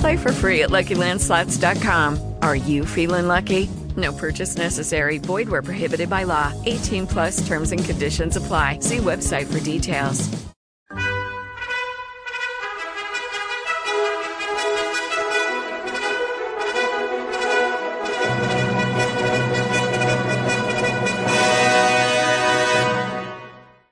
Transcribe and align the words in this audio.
Play 0.00 0.16
for 0.16 0.32
free 0.32 0.62
at 0.62 0.70
LuckyLandSlots.com. 0.70 2.34
Are 2.42 2.56
you 2.56 2.84
feeling 2.84 3.28
lucky? 3.28 3.68
No 3.96 4.12
purchase 4.12 4.56
necessary. 4.56 5.18
Void 5.18 5.48
where 5.48 5.62
prohibited 5.62 6.10
by 6.10 6.24
law. 6.24 6.52
18 6.66 7.06
plus 7.06 7.46
terms 7.46 7.72
and 7.72 7.84
conditions 7.84 8.36
apply. 8.36 8.80
See 8.80 8.98
website 8.98 9.46
for 9.50 9.60
details. 9.60 10.28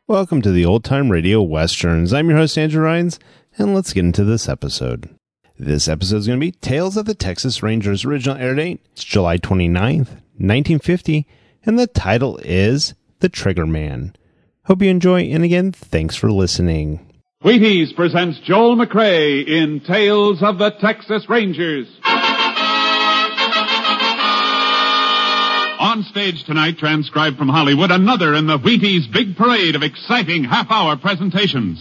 Welcome 0.07 0.43
to 0.43 0.53
the 0.53 0.67
Old 0.67 0.85
Time 0.85 1.11
Radio 1.11 1.43
Westerns. 1.43 2.13
I'm 2.13 2.29
your 2.29 2.37
host, 2.39 2.59
Andrew 2.59 2.85
Rhynes, 2.85 3.19
and 3.57 3.75
let's 3.75 3.93
get 3.95 4.05
into 4.05 4.23
this 4.23 4.49
episode. 4.51 5.09
This 5.57 5.87
episode 5.87 6.17
is 6.17 6.27
going 6.27 6.41
to 6.41 6.45
be 6.45 6.51
Tales 6.51 6.97
of 6.97 7.07
the 7.07 7.15
Texas 7.15 7.63
Rangers. 7.63 8.05
Original 8.05 8.37
air 8.37 8.57
date 8.57 8.81
it's 8.91 9.05
July 9.05 9.39
29th, 9.39 10.09
1950, 10.37 11.29
and 11.65 11.79
the 11.79 11.87
title 11.87 12.39
is 12.39 12.95
The 13.21 13.29
Trigger 13.29 13.65
Man. 13.65 14.17
Hope 14.65 14.83
you 14.83 14.91
enjoy, 14.91 15.21
and 15.21 15.45
again, 15.45 15.71
thanks 15.71 16.17
for 16.17 16.33
listening. 16.33 17.07
Wheaties 17.45 17.95
presents 17.95 18.41
Joel 18.41 18.75
McCrea 18.75 19.47
in 19.47 19.79
Tales 19.87 20.43
of 20.43 20.59
the 20.59 20.71
Texas 20.71 21.29
Rangers. 21.29 21.87
On 25.79 26.03
stage 26.03 26.43
tonight, 26.47 26.79
transcribed 26.79 27.39
from 27.39 27.49
Hollywood, 27.49 27.93
another 27.93 28.35
in 28.35 28.49
the 28.49 28.59
Wheaties 28.59 29.13
big 29.13 29.37
parade 29.37 29.77
of 29.77 29.85
exciting 29.85 30.43
half-hour 30.43 30.97
presentations. 30.97 31.81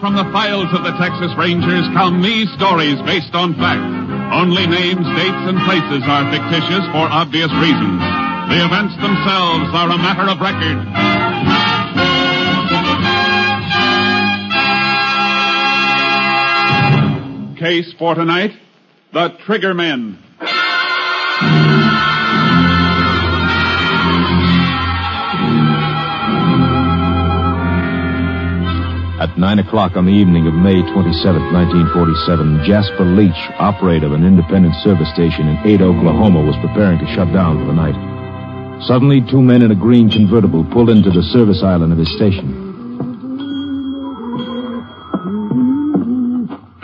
From 0.00 0.14
the 0.14 0.28
files 0.30 0.68
of 0.72 0.84
the 0.84 0.92
Texas 0.98 1.32
Rangers 1.38 1.88
come 1.94 2.20
these 2.20 2.52
stories 2.52 3.00
based 3.02 3.34
on 3.34 3.54
fact. 3.54 3.80
Only 4.32 4.66
names, 4.66 5.06
dates, 5.16 5.44
and 5.48 5.58
places 5.64 6.02
are 6.04 6.30
fictitious 6.30 6.84
for 6.92 7.08
obvious 7.08 7.50
reasons. 7.56 8.00
The 8.52 8.60
events 8.64 8.94
themselves 9.00 9.72
are 9.72 9.90
a 9.90 9.96
matter 9.96 10.28
of 10.28 10.38
record. 10.40 10.78
Case 17.58 17.92
for 17.98 18.14
tonight, 18.14 18.52
the 19.12 19.30
Trigger 19.46 19.72
Men. 19.72 20.25
At 29.26 29.36
9 29.36 29.58
o'clock 29.58 29.96
on 29.96 30.06
the 30.06 30.12
evening 30.12 30.46
of 30.46 30.54
May 30.54 30.78
27, 30.86 30.94
1947, 30.94 32.62
Jasper 32.62 33.02
Leach, 33.02 33.34
operator 33.58 34.06
of 34.06 34.12
an 34.12 34.24
independent 34.24 34.76
service 34.86 35.10
station 35.10 35.48
in 35.48 35.58
Ada, 35.66 35.82
Oklahoma, 35.82 36.46
was 36.46 36.54
preparing 36.62 37.00
to 37.00 37.06
shut 37.10 37.32
down 37.34 37.58
for 37.58 37.66
the 37.66 37.74
night. 37.74 37.98
Suddenly, 38.86 39.26
two 39.28 39.42
men 39.42 39.62
in 39.62 39.72
a 39.72 39.74
green 39.74 40.08
convertible 40.08 40.62
pulled 40.70 40.90
into 40.90 41.10
the 41.10 41.22
service 41.34 41.64
island 41.64 41.90
of 41.90 41.98
his 41.98 42.14
station. 42.14 42.54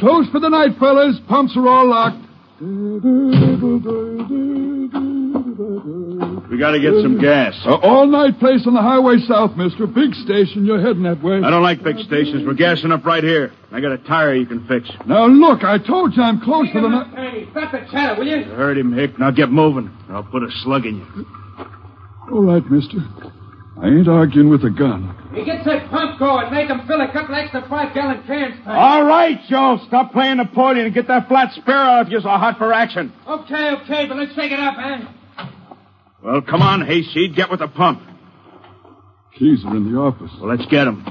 Close 0.03 0.27
for 0.35 0.41
the 0.41 0.51
night, 0.51 0.75
fellas. 0.81 1.21
Pumps 1.29 1.57
are 1.57 1.69
all 1.69 1.87
locked. 1.87 2.19
We 6.53 6.59
gotta 6.59 6.79
get 6.79 6.93
some 7.01 7.19
gas. 7.19 7.59
Uh, 7.65 7.77
all 7.77 8.07
night 8.07 8.39
place 8.39 8.67
on 8.67 8.75
the 8.75 8.83
highway 8.83 9.17
south, 9.27 9.57
mister. 9.57 9.87
Big 9.87 10.13
station. 10.13 10.67
You're 10.67 10.83
heading 10.83 11.05
that 11.05 11.23
way. 11.23 11.41
I 11.41 11.49
don't 11.49 11.63
like 11.63 11.83
big 11.83 11.97
stations. 12.01 12.45
We're 12.45 12.53
gassing 12.53 12.93
up 12.93 13.07
right 13.07 13.25
here. 13.25 13.55
I 13.73 13.81
got 13.81 13.93
a 13.93 13.97
tire 13.97 14.35
you 14.35 14.45
can 14.45 14.69
fix. 14.69 14.87
Now, 15.07 15.29
look, 15.29 15.65
I 15.65 15.79
told 15.79 16.15
you 16.15 16.23
I'm 16.23 16.43
close 16.43 16.71
to 16.75 16.81
the 16.83 16.89
night. 16.89 17.17
Hey, 17.17 17.49
stop 17.53 17.73
the 17.73 17.79
chatter, 17.91 18.21
will 18.21 18.29
you? 18.29 18.45
You 18.45 18.53
heard 18.53 18.77
him, 18.77 18.93
Hick. 18.93 19.19
Now 19.19 19.31
get 19.31 19.49
moving, 19.49 19.89
or 20.11 20.17
I'll 20.17 20.25
put 20.25 20.43
a 20.43 20.51
slug 20.63 20.85
in 20.85 20.97
you. 20.97 21.27
All 22.31 22.43
right, 22.43 22.71
mister. 22.71 22.99
I 23.81 23.87
ain't 23.87 24.07
arguing 24.07 24.51
with 24.51 24.63
a 24.65 24.71
gun. 24.71 25.17
He 25.35 25.47
gets 25.47 25.65
that 25.65 25.89
pump 25.89 26.19
going. 26.19 26.53
Make 26.53 26.69
him 26.69 26.87
fill 26.87 27.01
a 27.01 27.11
couple 27.11 27.35
extra 27.35 27.67
five-gallon 27.67 28.25
cans. 28.27 28.57
Pat. 28.63 28.77
All 28.77 29.05
right, 29.05 29.41
Joe. 29.49 29.81
Stop 29.87 30.13
playing 30.13 30.37
the 30.37 30.45
podium 30.45 30.85
and 30.85 30.95
get 30.95 31.09
that 31.09 31.29
flat 31.29 31.55
spare 31.55 31.77
out 31.77 32.05
if 32.05 32.13
you're 32.13 32.21
so 32.21 32.29
hot 32.29 32.59
for 32.59 32.75
action. 32.75 33.11
Okay, 33.27 33.71
okay, 33.81 34.07
but 34.07 34.19
let's 34.19 34.35
take 34.35 34.53
it 34.53 34.61
up, 34.61 34.77
eh? 34.77 35.07
Well, 36.23 36.41
come 36.41 36.63
on, 36.63 36.87
Hayseed. 36.87 37.35
Get 37.35 37.51
with 37.51 37.59
the 37.59 37.67
pump. 37.67 38.01
Keys 39.37 39.65
are 39.65 39.77
in 39.77 39.93
the 39.93 39.99
office. 39.99 40.31
Well, 40.41 40.51
let's 40.51 40.65
get 40.67 40.85
them. 40.85 41.05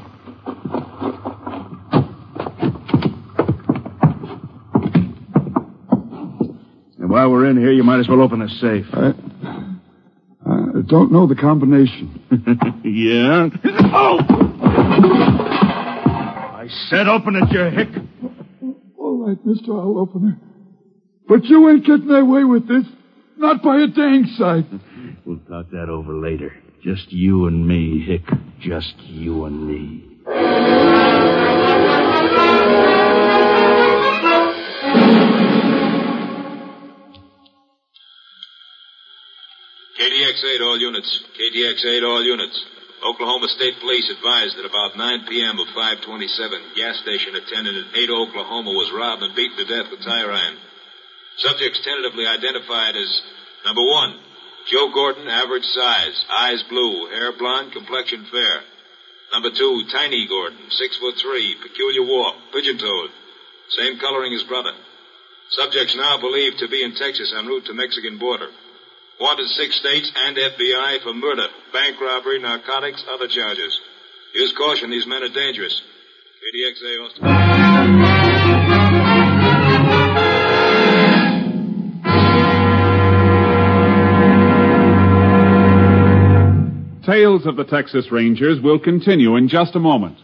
And 6.98 7.10
while 7.10 7.30
we're 7.30 7.48
in 7.48 7.58
here, 7.58 7.74
you 7.74 7.84
might 7.84 8.00
as 8.00 8.08
well 8.08 8.22
open 8.22 8.40
the 8.40 8.48
safe. 8.48 8.86
I, 8.94 9.14
I 10.50 10.82
don't 10.88 11.12
know 11.12 11.28
the 11.28 11.36
combination. 11.36 12.22
yeah? 12.86 13.50
Oh! 13.94 14.20
I 16.54 16.68
said 16.90 17.10
open 17.10 17.36
it, 17.36 17.52
you 17.52 17.64
hick. 17.66 17.90
All 18.98 19.28
right, 19.28 19.46
mister, 19.46 19.74
I'll 19.74 19.98
open 19.98 20.30
it. 20.30 20.36
But 21.28 21.44
you 21.46 21.70
ain't 21.70 21.86
getting 21.86 22.10
away 22.10 22.46
with 22.46 22.66
this. 22.68 22.86
Not 23.42 23.64
by 23.64 23.82
a 23.82 23.88
dang 23.88 24.30
sight. 24.38 24.70
We'll 25.26 25.42
talk 25.50 25.72
that 25.72 25.90
over 25.90 26.14
later. 26.14 26.54
Just 26.84 27.12
you 27.12 27.48
and 27.48 27.68
me, 27.68 28.06
Hick. 28.06 28.22
Just 28.60 28.94
you 29.00 29.46
and 29.46 29.66
me. 29.66 30.06
KDX-8, 39.98 40.62
all 40.62 40.78
units. 40.78 41.24
KDX-8, 41.34 42.04
all 42.04 42.24
units. 42.24 42.66
Oklahoma 43.04 43.48
State 43.58 43.74
Police 43.82 44.08
advised 44.16 44.56
that 44.58 44.70
about 44.70 44.96
9 44.96 45.26
p.m. 45.28 45.58
of 45.58 45.68
527, 45.74 46.62
gas 46.76 47.00
station 47.02 47.34
attendant 47.34 47.76
in 47.76 47.86
Ada, 48.04 48.14
Oklahoma 48.14 48.70
was 48.70 48.92
robbed 48.94 49.24
and 49.24 49.34
beaten 49.36 49.58
to 49.58 49.66
death 49.66 49.90
with 49.90 50.06
tire 50.06 50.30
iron. 50.30 50.58
Subjects 51.38 51.80
tentatively 51.84 52.28
identified 52.28 52.96
as 52.96 53.22
number 53.66 53.82
one, 53.82 54.20
Joe 54.70 54.92
Gordon, 54.94 55.28
average 55.28 55.66
size, 55.66 56.26
eyes 56.30 56.64
blue, 56.70 57.08
hair 57.10 57.32
blonde, 57.32 57.72
complexion 57.72 58.26
fair. 58.26 58.62
Number 59.34 59.50
two, 59.50 59.84
Tiny 59.92 60.28
Gordon, 60.28 60.60
six 60.70 60.98
foot 60.98 61.16
three, 61.18 61.56
peculiar 61.62 62.04
walk, 62.04 62.36
pigeon-toed, 62.54 63.12
same 63.70 63.98
coloring 63.98 64.34
as 64.34 64.44
brother. 64.44 64.74
Subjects 65.52 65.96
now 65.96 66.18
believed 66.20 66.60
to 66.60 66.68
be 66.68 66.84
in 66.84 66.96
Texas 66.96 67.34
en 67.36 67.48
route 67.48 67.66
to 67.66 67.74
Mexican 67.74 68.18
border. 68.18 68.50
Wanted 69.20 69.48
six 69.50 69.76
states 69.76 70.12
and 70.16 70.38
FBI 70.38 71.02
for 71.04 71.14
murder, 71.14 71.48
bank 71.72 72.00
robbery, 72.00 72.40
narcotics, 72.40 73.04
other 73.10 73.28
charges. 73.28 73.80
Use 74.34 74.54
caution, 74.58 74.90
these 74.90 75.08
men 75.08 75.24
are 75.24 75.30
dangerous. 75.30 75.82
KDXA 76.42 77.06
Austin. 77.06 79.01
Tales 87.12 87.46
of 87.46 87.58
the 87.58 87.66
Texas 87.66 88.10
Rangers 88.10 88.62
will 88.62 88.80
continue 88.80 89.36
in 89.36 89.50
just 89.50 89.76
a 89.76 89.80
moment. 89.82 90.18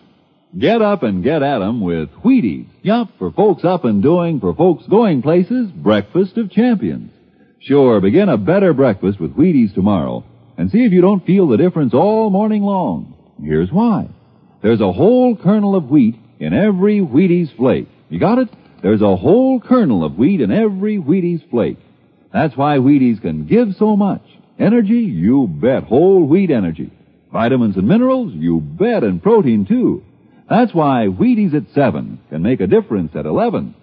Get 0.58 0.82
up 0.82 1.04
and 1.04 1.22
get 1.22 1.44
at 1.44 1.62
'em 1.62 1.82
with 1.82 2.08
Wheaties. 2.24 2.68
Yup, 2.82 3.10
for 3.20 3.30
folks 3.30 3.66
up 3.66 3.84
and 3.84 4.02
doing, 4.02 4.40
for 4.40 4.54
folks 4.54 4.88
going 4.88 5.22
places, 5.22 5.70
breakfast 5.70 6.38
of 6.38 6.50
champions. 6.50 7.12
Sure, 7.60 8.00
begin 8.00 8.30
a 8.30 8.38
better 8.38 8.72
breakfast 8.72 9.20
with 9.20 9.36
Wheaties 9.36 9.74
tomorrow 9.74 10.24
and 10.58 10.72
see 10.72 10.86
if 10.86 10.94
you 10.94 11.02
don't 11.02 11.26
feel 11.26 11.50
the 11.50 11.58
difference 11.58 11.94
all 11.94 12.30
morning 12.30 12.64
long. 12.64 13.16
Here's 13.44 13.74
why. 13.74 14.08
There's 14.62 14.80
a 14.80 14.94
whole 14.94 15.36
kernel 15.36 15.76
of 15.76 15.92
wheat 15.92 16.16
in 16.40 16.54
every 16.54 17.02
Wheaties 17.02 17.52
flake. 17.58 17.90
You 18.10 18.18
got 18.18 18.38
it? 18.38 18.48
There's 18.82 19.02
a 19.02 19.18
whole 19.18 19.60
kernel 19.60 20.06
of 20.06 20.18
wheat 20.18 20.40
in 20.40 20.52
every 20.52 21.00
Wheaties 21.00 21.44
flake. 21.50 21.80
That's 22.32 22.56
why 22.56 22.78
Wheaties 22.78 23.22
can 23.22 23.46
give 23.46 23.76
so 23.76 23.98
much. 23.98 24.22
Energy? 24.60 25.02
You 25.02 25.48
bet. 25.48 25.84
Whole 25.84 26.26
wheat 26.26 26.52
energy. 26.52 26.92
Vitamins 27.32 27.78
and 27.78 27.88
minerals? 27.88 28.34
You 28.34 28.60
bet. 28.60 29.04
And 29.04 29.22
protein 29.22 29.66
too. 29.66 30.04
That's 30.50 30.74
why 30.74 31.08
Wheaties 31.08 31.54
at 31.54 31.74
7 31.74 32.20
can 32.30 32.42
make 32.42 32.62
a 32.62 32.68
difference 32.68 33.16
at 33.16 33.26
11. 33.26 33.76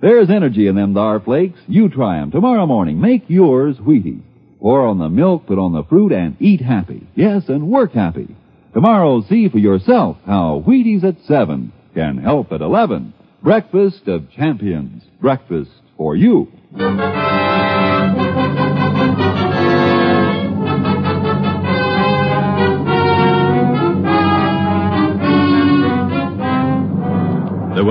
There's 0.00 0.28
energy 0.28 0.66
in 0.66 0.76
them 0.76 0.92
dar 0.94 1.18
flakes. 1.20 1.58
You 1.66 1.88
try 1.88 2.18
'em 2.18 2.30
tomorrow 2.30 2.66
morning. 2.66 3.00
Make 3.00 3.30
yours 3.30 3.78
Wheaties. 3.78 4.20
Pour 4.60 4.86
on 4.86 4.98
the 4.98 5.08
milk, 5.08 5.46
put 5.46 5.58
on 5.58 5.72
the 5.72 5.84
fruit, 5.84 6.12
and 6.12 6.36
eat 6.40 6.60
happy. 6.60 7.02
Yes, 7.14 7.48
and 7.48 7.68
work 7.68 7.92
happy. 7.92 8.28
Tomorrow, 8.72 9.20
see 9.22 9.48
for 9.48 9.58
yourself 9.58 10.16
how 10.26 10.62
Wheaties 10.66 11.04
at 11.04 11.20
7 11.20 11.72
can 11.94 12.18
help 12.18 12.52
at 12.52 12.60
11. 12.60 13.12
Breakfast 13.42 14.08
of 14.08 14.30
champions. 14.30 15.04
Breakfast 15.20 15.70
for 15.96 16.16
you. 16.16 16.48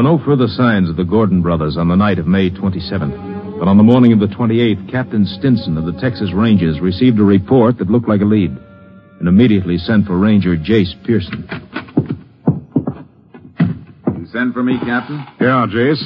Were 0.04 0.18
no 0.18 0.24
further 0.26 0.48
signs 0.48 0.90
of 0.90 0.98
the 0.98 1.04
Gordon 1.04 1.42
brothers 1.42 1.78
on 1.78 1.88
the 1.88 1.96
night 1.96 2.20
of 2.20 2.28
May 2.28 2.50
27th. 2.50 3.58
But 3.60 3.68
on 3.68 3.78
the 3.78 3.84
morning 3.84 4.12
of 4.12 4.20
the 4.20 4.28
28th, 4.28 4.92
Captain 4.92 5.26
Stinson 5.26 5.78
of 5.78 5.86
the 5.86 6.00
Texas 6.02 6.34
Rangers 6.34 6.82
received 6.82 7.20
a 7.20 7.24
report 7.24 7.78
that 7.78 7.90
looked 7.90 8.10
like 8.10 8.22
a 8.22 8.26
lead 8.26 8.52
and 9.20 9.28
immediately 9.28 9.78
sent 9.78 10.06
for 10.08 10.18
Ranger 10.18 10.58
Jace 10.58 10.92
Pearson. 11.06 11.48
You 14.18 14.28
send 14.28 14.54
for 14.54 14.64
me, 14.64 14.78
Captain? 14.80 15.24
Yeah, 15.40 15.66
Jace. 15.70 16.04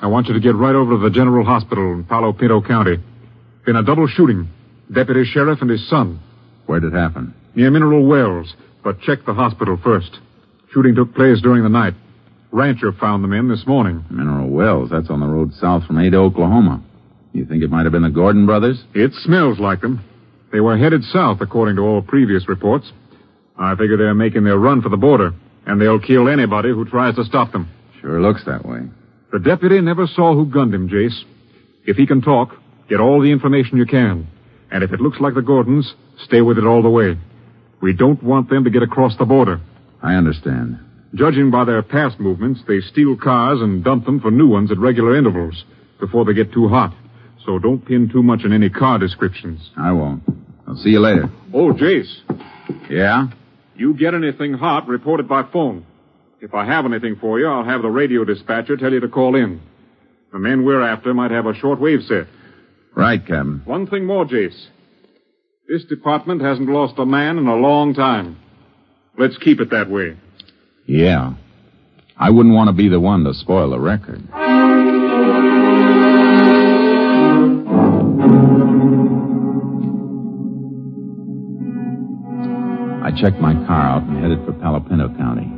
I 0.00 0.06
want 0.06 0.28
you 0.28 0.34
to 0.34 0.40
get 0.40 0.54
right 0.54 0.74
over 0.74 0.92
to 0.92 1.02
the 1.02 1.10
General 1.10 1.44
Hospital 1.44 1.92
in 1.92 2.04
Palo 2.04 2.32
Pinto 2.32 2.62
County. 2.62 2.96
Been 3.66 3.76
a 3.76 3.82
double 3.82 4.06
shooting. 4.06 4.48
Deputy 4.92 5.24
Sheriff 5.24 5.60
and 5.60 5.70
his 5.70 5.86
son. 5.90 6.20
Where'd 6.66 6.84
it 6.84 6.94
happen? 6.94 7.34
Near 7.54 7.70
Mineral 7.70 8.06
Wells, 8.06 8.54
but 8.82 9.00
check 9.00 9.18
the 9.26 9.34
hospital 9.34 9.78
first. 9.82 10.18
Shooting 10.72 10.94
took 10.94 11.14
place 11.14 11.42
during 11.42 11.62
the 11.62 11.68
night. 11.68 11.94
Rancher 12.54 12.92
found 12.92 13.24
them 13.24 13.32
in 13.32 13.48
this 13.48 13.66
morning. 13.66 14.04
Mineral 14.10 14.48
Wells. 14.48 14.88
That's 14.88 15.10
on 15.10 15.18
the 15.18 15.26
road 15.26 15.52
south 15.54 15.82
from 15.86 15.98
Ada, 15.98 16.18
Oklahoma. 16.18 16.84
You 17.32 17.44
think 17.44 17.64
it 17.64 17.70
might 17.70 17.82
have 17.82 17.90
been 17.90 18.04
the 18.04 18.10
Gordon 18.10 18.46
brothers? 18.46 18.80
It 18.94 19.10
smells 19.24 19.58
like 19.58 19.80
them. 19.80 20.04
They 20.52 20.60
were 20.60 20.78
headed 20.78 21.02
south, 21.02 21.38
according 21.40 21.74
to 21.76 21.82
all 21.82 22.00
previous 22.00 22.48
reports. 22.48 22.92
I 23.58 23.74
figure 23.74 23.96
they're 23.96 24.14
making 24.14 24.44
their 24.44 24.56
run 24.56 24.82
for 24.82 24.88
the 24.88 24.96
border, 24.96 25.32
and 25.66 25.80
they'll 25.80 25.98
kill 25.98 26.28
anybody 26.28 26.68
who 26.68 26.84
tries 26.84 27.16
to 27.16 27.24
stop 27.24 27.50
them. 27.50 27.68
Sure 28.00 28.22
looks 28.22 28.44
that 28.46 28.64
way. 28.64 28.82
The 29.32 29.40
deputy 29.40 29.80
never 29.80 30.06
saw 30.06 30.32
who 30.32 30.46
gunned 30.46 30.72
him, 30.72 30.88
Jace. 30.88 31.24
If 31.84 31.96
he 31.96 32.06
can 32.06 32.22
talk, 32.22 32.50
get 32.88 33.00
all 33.00 33.20
the 33.20 33.32
information 33.32 33.78
you 33.78 33.86
can. 33.86 34.28
And 34.70 34.84
if 34.84 34.92
it 34.92 35.00
looks 35.00 35.18
like 35.18 35.34
the 35.34 35.42
Gordons, 35.42 35.92
stay 36.22 36.40
with 36.40 36.58
it 36.58 36.64
all 36.64 36.84
the 36.84 36.88
way. 36.88 37.18
We 37.82 37.94
don't 37.94 38.22
want 38.22 38.48
them 38.48 38.62
to 38.62 38.70
get 38.70 38.84
across 38.84 39.16
the 39.18 39.24
border. 39.24 39.60
I 40.00 40.14
understand. 40.14 40.78
Judging 41.14 41.50
by 41.50 41.64
their 41.64 41.82
past 41.82 42.18
movements, 42.18 42.60
they 42.66 42.80
steal 42.80 43.16
cars 43.16 43.60
and 43.60 43.84
dump 43.84 44.04
them 44.04 44.20
for 44.20 44.30
new 44.30 44.48
ones 44.48 44.72
at 44.72 44.78
regular 44.78 45.16
intervals 45.16 45.64
before 46.00 46.24
they 46.24 46.34
get 46.34 46.52
too 46.52 46.68
hot. 46.68 46.94
So 47.46 47.58
don't 47.58 47.84
pin 47.84 48.08
too 48.10 48.22
much 48.22 48.40
on 48.44 48.52
any 48.52 48.68
car 48.68 48.98
descriptions. 48.98 49.70
I 49.76 49.92
won't. 49.92 50.22
I'll 50.66 50.76
see 50.76 50.90
you 50.90 51.00
later. 51.00 51.30
Oh, 51.52 51.72
Jace. 51.72 52.12
Yeah? 52.90 53.28
You 53.76 53.94
get 53.94 54.14
anything 54.14 54.54
hot, 54.54 54.88
report 54.88 55.20
it 55.20 55.28
by 55.28 55.44
phone. 55.52 55.86
If 56.40 56.52
I 56.52 56.64
have 56.64 56.84
anything 56.84 57.16
for 57.20 57.38
you, 57.38 57.46
I'll 57.46 57.64
have 57.64 57.82
the 57.82 57.90
radio 57.90 58.24
dispatcher 58.24 58.76
tell 58.76 58.92
you 58.92 59.00
to 59.00 59.08
call 59.08 59.36
in. 59.36 59.60
The 60.32 60.38
men 60.38 60.64
we're 60.64 60.82
after 60.82 61.14
might 61.14 61.30
have 61.30 61.46
a 61.46 61.54
short 61.54 61.80
wave 61.80 62.00
set. 62.08 62.26
Right, 62.94 63.20
Captain. 63.20 63.62
One 63.64 63.86
thing 63.86 64.04
more, 64.04 64.24
Jace. 64.24 64.66
This 65.68 65.84
department 65.84 66.42
hasn't 66.42 66.68
lost 66.68 66.98
a 66.98 67.06
man 67.06 67.38
in 67.38 67.46
a 67.46 67.56
long 67.56 67.94
time. 67.94 68.38
Let's 69.16 69.38
keep 69.38 69.60
it 69.60 69.70
that 69.70 69.88
way. 69.88 70.16
Yeah. 70.86 71.34
I 72.16 72.30
wouldn't 72.30 72.54
want 72.54 72.68
to 72.68 72.72
be 72.72 72.88
the 72.88 73.00
one 73.00 73.24
to 73.24 73.34
spoil 73.34 73.70
the 73.70 73.80
record. 73.80 74.22
I 83.04 83.10
checked 83.20 83.38
my 83.38 83.52
car 83.66 83.86
out 83.96 84.02
and 84.04 84.22
headed 84.22 84.44
for 84.46 84.52
Palo 84.52 84.80
Pinto 84.80 85.08
County. 85.16 85.50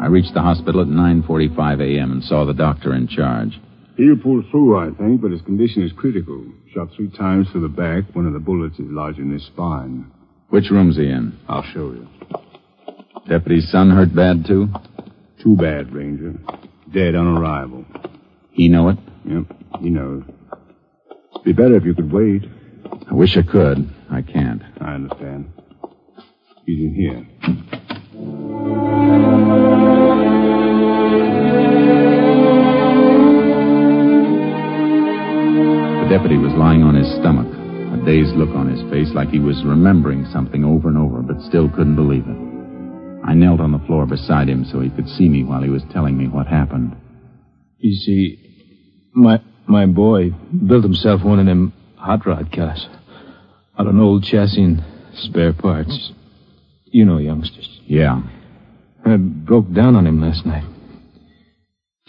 I 0.00 0.06
reached 0.06 0.34
the 0.34 0.40
hospital 0.40 0.80
at 0.82 0.86
9.45 0.86 1.80
a.m. 1.80 2.12
and 2.12 2.24
saw 2.24 2.44
the 2.44 2.54
doctor 2.54 2.94
in 2.94 3.08
charge. 3.08 3.58
He'll 3.96 4.16
pull 4.16 4.42
through, 4.50 4.78
I 4.78 4.90
think, 4.96 5.20
but 5.20 5.30
his 5.32 5.42
condition 5.42 5.82
is 5.82 5.92
critical. 5.92 6.44
Shot 6.72 6.88
three 6.96 7.10
times 7.10 7.48
through 7.50 7.62
the 7.62 7.68
back. 7.68 8.04
One 8.14 8.26
of 8.26 8.32
the 8.32 8.38
bullets 8.38 8.78
is 8.78 8.86
lodged 8.88 9.18
in 9.18 9.32
his 9.32 9.44
spine. 9.46 10.10
Which 10.50 10.70
room's 10.70 10.96
he 10.96 11.08
in? 11.08 11.38
I'll 11.48 11.64
show 11.64 11.92
you. 11.92 12.08
Deputy's 13.28 13.70
son 13.70 13.90
hurt 13.90 14.14
bad, 14.14 14.44
too? 14.46 14.68
Too 15.42 15.56
bad, 15.56 15.92
Ranger. 15.92 16.34
Dead 16.92 17.14
on 17.14 17.26
arrival. 17.38 17.84
He 18.50 18.68
know 18.68 18.88
it? 18.90 18.98
Yep, 19.24 19.44
he 19.80 19.88
knows. 19.90 20.24
It'd 21.34 21.44
be 21.44 21.52
better 21.52 21.76
if 21.76 21.84
you 21.84 21.94
could 21.94 22.12
wait. 22.12 22.44
I 23.10 23.14
wish 23.14 23.36
I 23.36 23.42
could. 23.42 23.88
I 24.10 24.22
can't. 24.22 24.62
I 24.80 24.94
understand. 24.94 25.52
He's 26.66 26.80
in 26.80 26.94
here. 26.94 28.32
The 36.02 36.08
deputy 36.18 36.36
was 36.36 36.52
lying 36.54 36.82
on 36.82 36.94
his 36.94 37.08
stomach, 37.20 37.46
a 37.48 38.04
dazed 38.04 38.34
look 38.36 38.50
on 38.50 38.68
his 38.68 38.82
face 38.90 39.08
like 39.14 39.30
he 39.30 39.38
was 39.38 39.64
remembering 39.64 40.26
something 40.32 40.64
over 40.64 40.88
and 40.88 40.98
over, 40.98 41.22
but 41.22 41.40
still 41.42 41.68
couldn't 41.70 41.96
believe 41.96 42.24
it. 42.26 42.51
I 43.24 43.34
knelt 43.34 43.60
on 43.60 43.72
the 43.72 43.78
floor 43.86 44.06
beside 44.06 44.48
him 44.48 44.64
so 44.64 44.80
he 44.80 44.90
could 44.90 45.08
see 45.08 45.28
me 45.28 45.44
while 45.44 45.62
he 45.62 45.70
was 45.70 45.82
telling 45.92 46.16
me 46.16 46.28
what 46.28 46.46
happened. 46.46 46.96
You 47.78 47.94
see, 47.94 49.10
my 49.14 49.40
my 49.66 49.86
boy 49.86 50.30
built 50.66 50.82
himself 50.82 51.22
one 51.24 51.38
of 51.38 51.46
them 51.46 51.72
hot 51.96 52.26
rod 52.26 52.50
cars 52.52 52.86
out 53.78 53.86
of 53.86 53.94
an 53.94 54.00
old 54.00 54.24
chassis 54.24 54.62
and 54.62 54.84
spare 55.14 55.52
parts. 55.52 56.12
You 56.86 57.04
know 57.04 57.18
youngsters. 57.18 57.80
Yeah. 57.84 58.20
I 59.04 59.16
broke 59.16 59.72
down 59.72 59.96
on 59.96 60.06
him 60.06 60.20
last 60.20 60.44
night. 60.44 60.64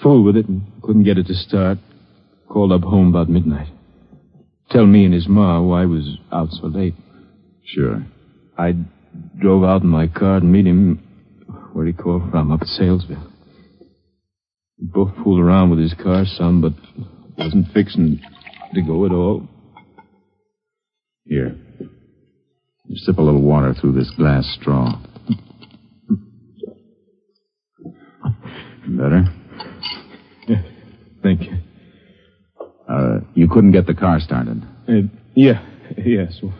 Full 0.02 0.24
with 0.24 0.36
it 0.36 0.48
and 0.48 0.64
couldn't 0.82 1.04
get 1.04 1.18
it 1.18 1.28
to 1.28 1.34
start. 1.34 1.78
Called 2.50 2.72
up 2.72 2.82
home 2.82 3.10
about 3.10 3.30
midnight. 3.30 3.70
Tell 4.70 4.86
me 4.86 5.06
and 5.06 5.14
his 5.14 5.28
ma 5.28 5.62
why 5.62 5.84
I 5.84 5.86
was 5.86 6.18
out 6.32 6.50
so 6.52 6.68
late. 6.68 6.96
Sure. 7.66 8.06
I 8.58 8.76
drove 9.40 9.64
out 9.64 9.84
in 9.84 9.90
my 9.90 10.08
car 10.08 10.40
to 10.40 10.46
meet 10.46 10.66
him 10.66 11.04
where 11.74 11.86
he 11.86 11.94
called 11.94 12.30
from, 12.32 12.52
up 12.52 12.62
at 12.62 12.68
Salesville. 12.68 13.32
We 14.80 14.88
both 14.88 15.12
fooled 15.24 15.40
around 15.40 15.70
with 15.70 15.80
his 15.80 15.94
car 15.94 16.26
some, 16.26 16.62
but 16.62 16.74
wasn't 17.38 17.72
fixing 17.74 18.20
to 18.74 18.82
go 18.82 19.06
at 19.06 19.12
all. 19.12 19.48
Here. 21.26 21.56
You 22.86 22.98
sip 22.98 23.18
a 23.18 23.22
little 23.22 23.42
water 23.42 23.74
through 23.74 23.94
this 23.94 24.12
glass 24.18 24.46
straw. 24.60 25.02
Better? 28.86 29.24
Yeah, 30.48 30.62
thank 31.24 31.44
you. 31.44 31.58
Uh, 32.88 33.20
you 33.34 33.48
couldn't 33.48 33.72
get 33.72 33.88
the 33.88 33.94
car 33.94 34.20
started. 34.20 34.62
Uh, 34.88 35.08
yeah, 35.34 35.66
yeah. 35.98 36.26
So 36.40 36.52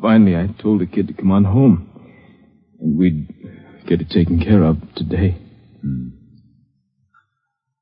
finally, 0.00 0.36
I 0.36 0.46
told 0.62 0.80
the 0.80 0.86
kid 0.86 1.08
to 1.08 1.12
come 1.12 1.32
on 1.32 1.44
home, 1.44 1.90
we'd 2.84 3.28
get 3.86 4.00
it 4.00 4.10
taken 4.10 4.40
care 4.40 4.62
of 4.62 4.76
today. 4.94 5.38
Hmm. 5.80 6.08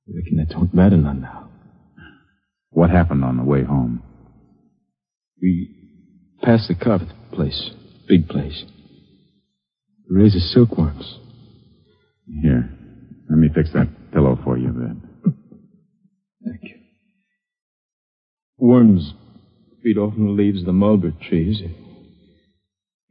I 0.09 0.17
reckon 0.17 0.37
that 0.37 0.51
don't 0.51 0.73
matter 0.75 0.97
none 0.97 1.23
now. 1.23 1.51
What 2.71 2.91
happened 2.91 3.25
on 3.25 3.37
the 3.37 3.45
way 3.45 3.65
home? 3.65 4.03
We 5.41 5.75
passed 6.43 6.69
the 6.69 6.75
carpet 6.75 7.09
place. 7.33 7.71
Big 8.09 8.29
place. 8.29 8.65
Raises 10.09 10.53
silkworms. 10.53 11.19
Here. 12.43 12.71
Let 13.29 13.39
me 13.39 13.49
fix 13.55 13.73
that 13.73 13.89
pillow 14.13 14.39
for 14.43 14.57
you 14.57 14.73
then. 14.73 15.09
Thank 16.45 16.63
you. 16.63 16.77
Worms 18.59 19.15
feed 19.83 19.99
off 19.99 20.15
the 20.17 20.23
leaves 20.23 20.61
of 20.61 20.67
the 20.67 20.73
mulberry 20.73 21.15
trees. 21.29 21.63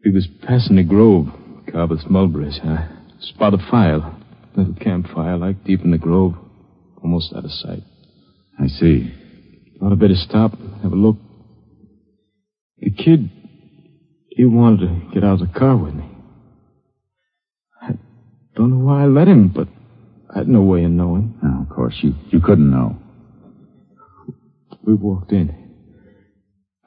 We 0.04 0.12
was 0.12 0.28
passing 0.44 0.78
a 0.78 0.84
grove, 0.84 1.28
Carver's 1.72 2.06
mulberries. 2.10 2.60
I 2.64 2.90
spot 3.22 3.54
a 3.54 3.58
fire, 3.70 4.00
little 4.56 4.76
campfire, 4.76 5.38
like 5.38 5.64
deep 5.64 5.82
in 5.82 5.92
the 5.92 5.98
grove, 5.98 6.34
almost 7.02 7.34
out 7.34 7.46
of 7.46 7.52
sight. 7.52 7.84
I 8.60 8.68
see. 8.68 9.14
Thought 9.80 9.94
I'd 9.94 10.00
better 10.00 10.16
stop, 10.16 10.52
have 10.84 10.92
a 10.92 10.96
look. 10.96 11.18
The 12.80 12.92
kid, 12.92 13.30
he 14.30 14.46
wanted 14.46 14.88
to 14.88 15.14
get 15.14 15.24
out 15.24 15.42
of 15.42 15.48
the 15.48 15.60
car 15.60 15.78
with 15.78 15.94
me. 15.94 16.10
I 17.82 17.92
don't 18.56 18.72
know 18.72 18.86
why 18.86 19.04
I 19.04 19.06
let 19.06 19.28
him, 19.28 19.50
but 19.50 19.68
I 20.34 20.40
had 20.40 20.48
no 20.48 20.62
way 20.62 20.84
of 20.84 20.92
knowing. 20.92 21.36
No, 21.42 21.62
of 21.62 21.70
course, 21.70 21.96
you, 22.02 22.16
you 22.30 22.42
couldn't 22.42 22.70
know. 22.70 22.98
We 24.84 24.96
walked 24.96 25.32
in. 25.32 25.56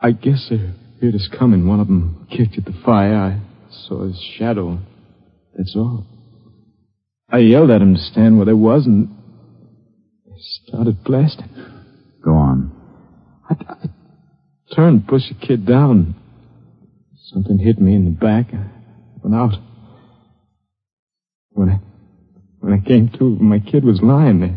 I 0.00 0.10
guess 0.10 0.48
they 0.50 0.58
heard 1.00 1.14
us 1.14 1.28
coming. 1.38 1.66
One 1.66 1.80
of 1.80 1.86
them 1.86 2.26
kicked 2.30 2.58
at 2.58 2.64
the 2.64 2.74
fire. 2.84 3.14
I 3.14 3.40
saw 3.86 4.06
his 4.06 4.20
shadow. 4.38 4.78
That's 5.56 5.74
all. 5.76 6.06
I 7.28 7.38
yelled 7.38 7.70
at 7.70 7.82
him 7.82 7.94
to 7.94 8.00
stand 8.00 8.36
where 8.36 8.46
they 8.46 8.52
was, 8.52 8.86
and 8.86 9.08
they 10.26 10.36
started 10.66 11.02
blasting. 11.04 11.48
Go 12.24 12.32
on. 12.32 12.72
I, 13.48 13.54
I 13.68 14.74
turned, 14.74 15.06
pushed 15.06 15.28
the 15.28 15.46
kid 15.46 15.66
down. 15.66 16.14
Something 17.32 17.58
hit 17.58 17.80
me 17.80 17.94
in 17.94 18.04
the 18.04 18.10
back. 18.10 18.46
I 18.52 18.66
went 19.22 19.34
out. 19.34 19.54
When 21.50 21.68
I 21.70 21.80
when 22.60 22.72
I 22.72 22.86
came 22.86 23.10
to, 23.18 23.24
my 23.24 23.58
kid 23.58 23.84
was 23.84 24.00
lying 24.02 24.40
there, 24.40 24.56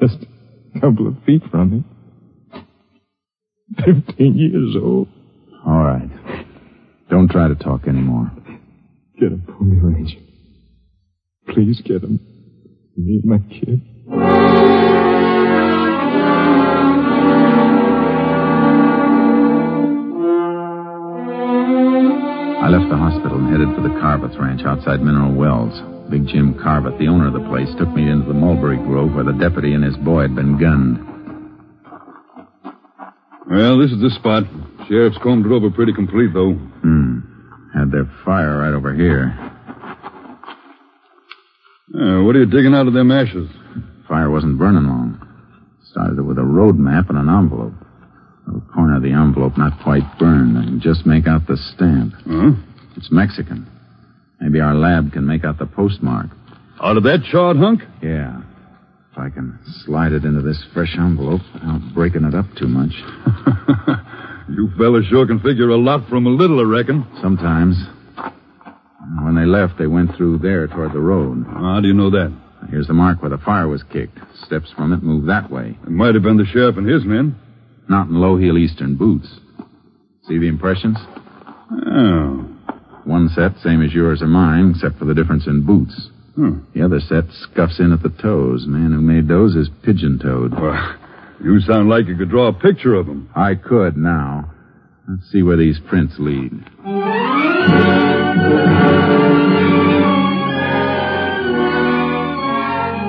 just 0.00 0.26
a 0.74 0.80
couple 0.80 1.06
of 1.06 1.14
feet 1.24 1.42
from 1.50 1.70
me. 1.70 1.84
Fifteen 3.84 4.36
years 4.36 4.76
old. 4.80 5.08
All 5.66 5.82
right. 5.82 6.25
Don't 7.08 7.30
try 7.30 7.48
to 7.48 7.54
talk 7.54 7.86
anymore. 7.86 8.30
Get 9.18 9.32
him 9.32 9.44
for 9.46 9.64
me, 9.64 9.78
Ranger. 9.78 10.18
Please 11.48 11.80
get 11.82 12.02
him. 12.02 12.18
Me 12.96 13.20
and 13.22 13.24
my 13.24 13.38
kid. 13.48 13.82
I 22.58 22.68
left 22.68 22.90
the 22.90 22.96
hospital 22.96 23.38
and 23.38 23.50
headed 23.50 23.74
for 23.76 23.82
the 23.82 23.94
Carveth 24.00 24.36
Ranch 24.40 24.62
outside 24.66 25.00
Mineral 25.00 25.32
Wells. 25.32 25.80
Big 26.10 26.26
Jim 26.26 26.54
Carveth, 26.54 26.98
the 26.98 27.06
owner 27.06 27.28
of 27.28 27.32
the 27.32 27.48
place, 27.48 27.68
took 27.78 27.88
me 27.90 28.10
into 28.10 28.26
the 28.26 28.34
mulberry 28.34 28.76
grove 28.76 29.14
where 29.14 29.24
the 29.24 29.32
deputy 29.32 29.74
and 29.74 29.84
his 29.84 29.96
boy 29.98 30.22
had 30.22 30.34
been 30.34 30.58
gunned. 30.58 31.15
Well, 33.48 33.78
this 33.78 33.92
is 33.92 34.00
the 34.00 34.10
spot. 34.10 34.44
Sheriff's 34.88 35.18
combed 35.22 35.46
it 35.46 35.52
over 35.52 35.70
pretty 35.70 35.92
complete, 35.92 36.32
though. 36.34 36.54
Hmm. 36.54 37.20
Had 37.74 37.90
their 37.92 38.10
fire 38.24 38.58
right 38.58 38.74
over 38.74 38.94
here. 38.94 39.32
Uh, 41.94 42.22
what 42.24 42.34
are 42.34 42.40
you 42.40 42.46
digging 42.46 42.74
out 42.74 42.88
of 42.88 42.94
them 42.94 43.10
ashes? 43.12 43.48
Fire 44.08 44.30
wasn't 44.30 44.58
burning 44.58 44.84
long. 44.84 45.20
Started 45.90 46.18
it 46.18 46.22
with 46.22 46.38
a 46.38 46.42
road 46.44 46.78
map 46.78 47.08
and 47.08 47.18
an 47.18 47.28
envelope. 47.28 47.72
The 48.46 48.60
corner 48.74 48.96
of 48.96 49.02
the 49.02 49.12
envelope 49.12 49.56
not 49.56 49.80
quite 49.82 50.02
burned. 50.18 50.58
I 50.58 50.62
can 50.64 50.80
just 50.80 51.06
make 51.06 51.26
out 51.26 51.46
the 51.46 51.56
stamp. 51.74 52.14
Huh? 52.26 52.52
It's 52.96 53.10
Mexican. 53.10 53.66
Maybe 54.40 54.60
our 54.60 54.74
lab 54.74 55.12
can 55.12 55.26
make 55.26 55.44
out 55.44 55.58
the 55.58 55.66
postmark. 55.66 56.26
Out 56.82 56.96
of 56.96 57.02
that 57.04 57.24
charred 57.30 57.56
hunk? 57.56 57.82
Yeah. 58.02 58.42
If 59.16 59.22
I 59.22 59.30
can 59.30 59.58
slide 59.86 60.12
it 60.12 60.26
into 60.26 60.42
this 60.42 60.62
fresh 60.74 60.94
envelope 60.98 61.40
without 61.54 61.80
breaking 61.94 62.24
it 62.24 62.34
up 62.34 62.44
too 62.58 62.68
much. 62.68 62.92
you 64.50 64.68
fellas 64.76 65.06
sure 65.06 65.26
can 65.26 65.40
figure 65.40 65.70
a 65.70 65.76
lot 65.78 66.06
from 66.10 66.26
a 66.26 66.28
little, 66.28 66.60
I 66.60 66.64
reckon. 66.64 67.06
Sometimes. 67.22 67.76
When 69.22 69.34
they 69.34 69.46
left, 69.46 69.78
they 69.78 69.86
went 69.86 70.14
through 70.16 70.40
there 70.40 70.66
toward 70.66 70.92
the 70.92 71.00
road. 71.00 71.46
How 71.48 71.80
do 71.80 71.88
you 71.88 71.94
know 71.94 72.10
that? 72.10 72.30
Here's 72.68 72.88
the 72.88 72.92
mark 72.92 73.22
where 73.22 73.30
the 73.30 73.38
fire 73.38 73.68
was 73.68 73.82
kicked. 73.84 74.18
Steps 74.44 74.70
from 74.76 74.92
it 74.92 75.02
move 75.02 75.24
that 75.28 75.50
way. 75.50 75.78
It 75.82 75.90
might 75.90 76.12
have 76.12 76.22
been 76.22 76.36
the 76.36 76.44
sheriff 76.44 76.76
and 76.76 76.86
his 76.86 77.06
men. 77.06 77.36
Not 77.88 78.08
in 78.08 78.20
low 78.20 78.36
heel 78.36 78.58
eastern 78.58 78.96
boots. 78.96 79.28
See 80.28 80.36
the 80.36 80.48
impressions? 80.48 80.98
Oh. 81.72 82.46
One 83.04 83.30
set, 83.30 83.56
same 83.62 83.82
as 83.82 83.94
yours 83.94 84.20
or 84.20 84.26
mine, 84.26 84.72
except 84.74 84.98
for 84.98 85.06
the 85.06 85.14
difference 85.14 85.46
in 85.46 85.64
boots. 85.64 86.10
Hmm. 86.36 86.58
The 86.74 86.84
other 86.84 87.00
set 87.00 87.24
scuffs 87.32 87.80
in 87.80 87.92
at 87.92 88.02
the 88.02 88.10
toes. 88.10 88.66
Man 88.66 88.92
who 88.92 89.00
made 89.00 89.26
those 89.26 89.56
is 89.56 89.70
pigeon 89.82 90.18
toed. 90.22 90.52
Well, 90.52 90.96
you 91.42 91.60
sound 91.60 91.88
like 91.88 92.06
you 92.06 92.16
could 92.16 92.28
draw 92.28 92.48
a 92.48 92.52
picture 92.52 92.94
of 92.94 93.06
them. 93.06 93.30
I 93.34 93.54
could 93.54 93.96
now. 93.96 94.52
Let's 95.08 95.30
see 95.32 95.42
where 95.42 95.56
these 95.56 95.80
prints 95.88 96.14
lead. 96.18 96.52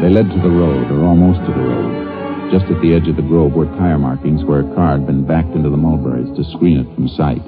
They 0.01 0.13
led 0.13 0.29
to 0.29 0.39
the 0.41 0.53
road, 0.53 0.91
or 0.91 1.03
almost 1.03 1.39
to 1.48 1.51
the 1.51 1.67
road. 1.67 2.51
Just 2.51 2.72
at 2.72 2.79
the 2.81 2.93
edge 2.93 3.10
of 3.10 3.17
the 3.17 3.27
grove 3.27 3.51
were 3.51 3.65
tire 3.75 3.98
markings 3.98 4.46
where 4.46 4.62
a 4.62 4.75
car 4.75 4.91
had 4.91 5.05
been 5.05 5.27
backed 5.27 5.53
into 5.53 5.69
the 5.69 5.75
mulberries 5.75 6.31
to 6.38 6.46
screen 6.55 6.79
it 6.79 6.96
from 6.96 7.10
sight. 7.10 7.41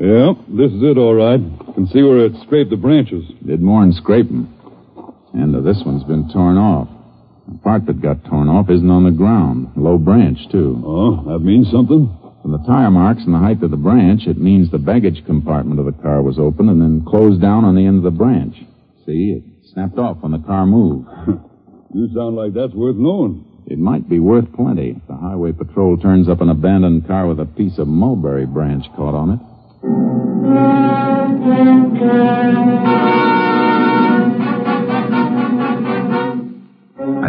Yeah, 0.00 0.32
this 0.48 0.72
is 0.72 0.82
it, 0.82 0.96
all 0.96 1.14
right. 1.14 1.40
Can 1.74 1.86
see 1.92 2.00
where 2.00 2.24
it 2.24 2.32
scraped 2.46 2.70
the 2.70 2.80
branches. 2.80 3.22
Did 3.44 3.60
more 3.60 3.82
than 3.82 3.92
scrape 3.92 4.28
them. 4.28 4.48
And 5.34 5.54
uh, 5.54 5.60
this 5.60 5.82
one's 5.84 6.04
been 6.04 6.32
torn 6.32 6.56
off. 6.56 6.88
The 7.46 7.58
part 7.58 7.84
that 7.84 8.00
got 8.00 8.24
torn 8.24 8.48
off 8.48 8.70
isn't 8.70 8.90
on 8.90 9.04
the 9.04 9.10
ground. 9.10 9.72
Low 9.76 9.98
branch, 9.98 10.38
too. 10.50 10.82
Oh, 10.86 11.22
that 11.30 11.40
means 11.40 11.70
something? 11.70 12.08
From 12.40 12.52
the 12.52 12.64
tire 12.64 12.90
marks 12.90 13.24
and 13.24 13.34
the 13.34 13.38
height 13.38 13.62
of 13.62 13.70
the 13.70 13.76
branch, 13.76 14.22
it 14.26 14.38
means 14.38 14.70
the 14.70 14.78
baggage 14.78 15.20
compartment 15.26 15.78
of 15.78 15.84
the 15.84 16.00
car 16.00 16.22
was 16.22 16.38
open 16.38 16.70
and 16.70 16.80
then 16.80 17.04
closed 17.04 17.42
down 17.42 17.66
on 17.66 17.74
the 17.74 17.84
end 17.84 17.98
of 17.98 18.04
the 18.04 18.16
branch. 18.16 18.56
See, 19.04 19.36
it 19.36 19.44
snapped 19.74 19.98
off 19.98 20.22
when 20.22 20.32
the 20.32 20.38
car 20.38 20.64
moved. 20.64 21.08
you 21.94 22.08
sound 22.14 22.36
like 22.36 22.54
that's 22.54 22.72
worth 22.72 22.96
knowing. 22.96 23.44
It 23.66 23.78
might 23.78 24.08
be 24.08 24.18
worth 24.18 24.50
plenty 24.54 24.96
if 24.96 25.06
the 25.06 25.14
highway 25.14 25.52
patrol 25.52 25.98
turns 25.98 26.26
up 26.26 26.40
an 26.40 26.48
abandoned 26.48 27.06
car 27.06 27.26
with 27.26 27.38
a 27.38 27.44
piece 27.44 27.76
of 27.76 27.86
mulberry 27.86 28.46
branch 28.46 28.86
caught 28.96 29.14
on 29.14 29.32
it. 29.32 29.49
I 29.82 29.86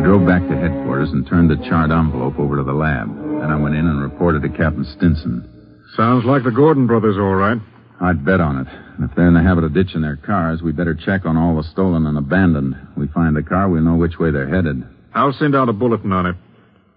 drove 0.03 0.27
back 0.27 0.41
to 0.49 0.57
headquarters 0.57 1.11
and 1.11 1.25
turned 1.27 1.49
the 1.49 1.55
charred 1.69 1.91
envelope 1.91 2.37
over 2.37 2.57
to 2.57 2.63
the 2.63 2.73
lab. 2.73 3.07
Then 3.07 3.49
I 3.49 3.55
went 3.55 3.75
in 3.75 3.87
and 3.87 4.01
reported 4.01 4.41
to 4.41 4.49
Captain 4.49 4.83
Stinson. 4.83 5.47
Sounds 5.95 6.25
like 6.25 6.43
the 6.43 6.51
Gordon 6.51 6.87
brothers, 6.87 7.15
all 7.17 7.35
right. 7.35 7.57
I'd 8.01 8.25
bet 8.25 8.41
on 8.41 8.59
it. 8.59 8.67
And 8.97 9.09
if 9.09 9.15
they're 9.15 9.27
in 9.29 9.33
the 9.33 9.41
habit 9.41 9.63
of 9.63 9.73
ditching 9.73 10.01
their 10.01 10.17
cars, 10.17 10.61
we 10.61 10.73
better 10.73 10.95
check 10.95 11.25
on 11.25 11.37
all 11.37 11.55
the 11.55 11.63
stolen 11.63 12.05
and 12.05 12.17
abandoned. 12.17 12.75
We 12.97 13.07
find 13.07 13.33
the 13.33 13.43
car, 13.43 13.69
we'll 13.69 13.83
know 13.83 13.95
which 13.95 14.19
way 14.19 14.31
they're 14.31 14.49
headed. 14.53 14.83
I'll 15.13 15.31
send 15.33 15.55
out 15.55 15.69
a 15.69 15.73
bulletin 15.73 16.11
on 16.11 16.25
it. 16.25 16.35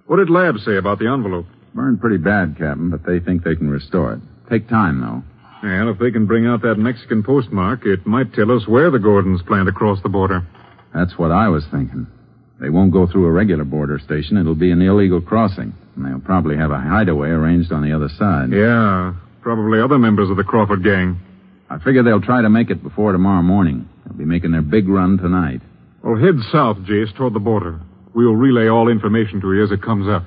What 0.07 0.17
did 0.17 0.31
Lab 0.31 0.59
say 0.59 0.77
about 0.79 0.99
the 0.99 1.07
envelope? 1.07 1.47
Burned 1.75 2.01
pretty 2.01 2.17
bad, 2.19 2.57
Captain, 2.59 2.91
but 2.91 3.07
they 3.07 3.21
think 3.21 3.45
they 3.45 3.55
can 3.55 3.71
restore 3.71 4.15
it. 4.15 4.21
Take 4.51 4.69
time, 4.69 5.01
though. 5.01 5.23
Well, 5.65 5.89
if 5.89 5.99
they 5.99 6.11
can 6.11 6.27
bring 6.27 6.47
out 6.47 6.61
that 6.61 6.75
Mexican 6.75 7.23
postmark, 7.23 7.87
it 7.87 8.07
might 8.07 8.35
tell 8.35 8.51
us 8.51 8.69
where 8.69 8.91
the 8.91 8.99
Gordons 8.99 9.41
plan 9.47 9.65
to 9.65 9.73
cross 9.73 9.99
the 10.03 10.11
border. 10.11 10.47
That's 10.95 11.17
what 11.17 11.33
I 11.33 11.49
was 11.49 11.65
thinking. 11.71 12.07
They 12.61 12.69
won't 12.69 12.93
go 12.93 13.07
through 13.07 13.25
a 13.25 13.33
regular 13.33 13.65
border 13.65 13.99
station. 13.99 14.37
It'll 14.37 14.55
be 14.55 14.73
an 14.73 14.83
illegal 14.83 15.23
crossing. 15.23 15.73
And 15.97 16.05
they'll 16.05 16.21
probably 16.21 16.59
have 16.59 16.71
a 16.71 16.79
hideaway 16.79 17.31
arranged 17.31 17.73
on 17.73 17.83
the 17.83 17.97
other 17.97 18.11
side. 18.19 18.53
Yeah, 18.53 19.15
probably 19.41 19.81
other 19.81 19.99
members 19.99 20.29
of 20.29 20.37
the 20.37 20.45
Crawford 20.45 20.85
gang. 20.85 21.19
I 21.71 21.79
figure 21.79 22.03
they'll 22.03 22.21
try 22.21 22.43
to 22.43 22.51
make 22.51 22.69
it 22.69 22.83
before 22.83 23.13
tomorrow 23.13 23.43
morning. 23.43 23.89
They'll 24.05 24.19
be 24.19 24.27
making 24.27 24.53
their 24.53 24.63
big 24.63 24.87
run 24.87 25.17
tonight. 25.17 25.63
Well, 26.03 26.17
head 26.17 26.37
south, 26.53 26.77
Jace, 26.85 27.17
toward 27.17 27.33
the 27.33 27.41
border. 27.41 27.81
We'll 28.15 28.35
relay 28.37 28.69
all 28.69 28.89
information 28.89 29.41
to 29.41 29.55
you 29.55 29.65
as 29.65 29.73
it 29.73 29.83
comes 29.83 30.09
up. 30.09 30.25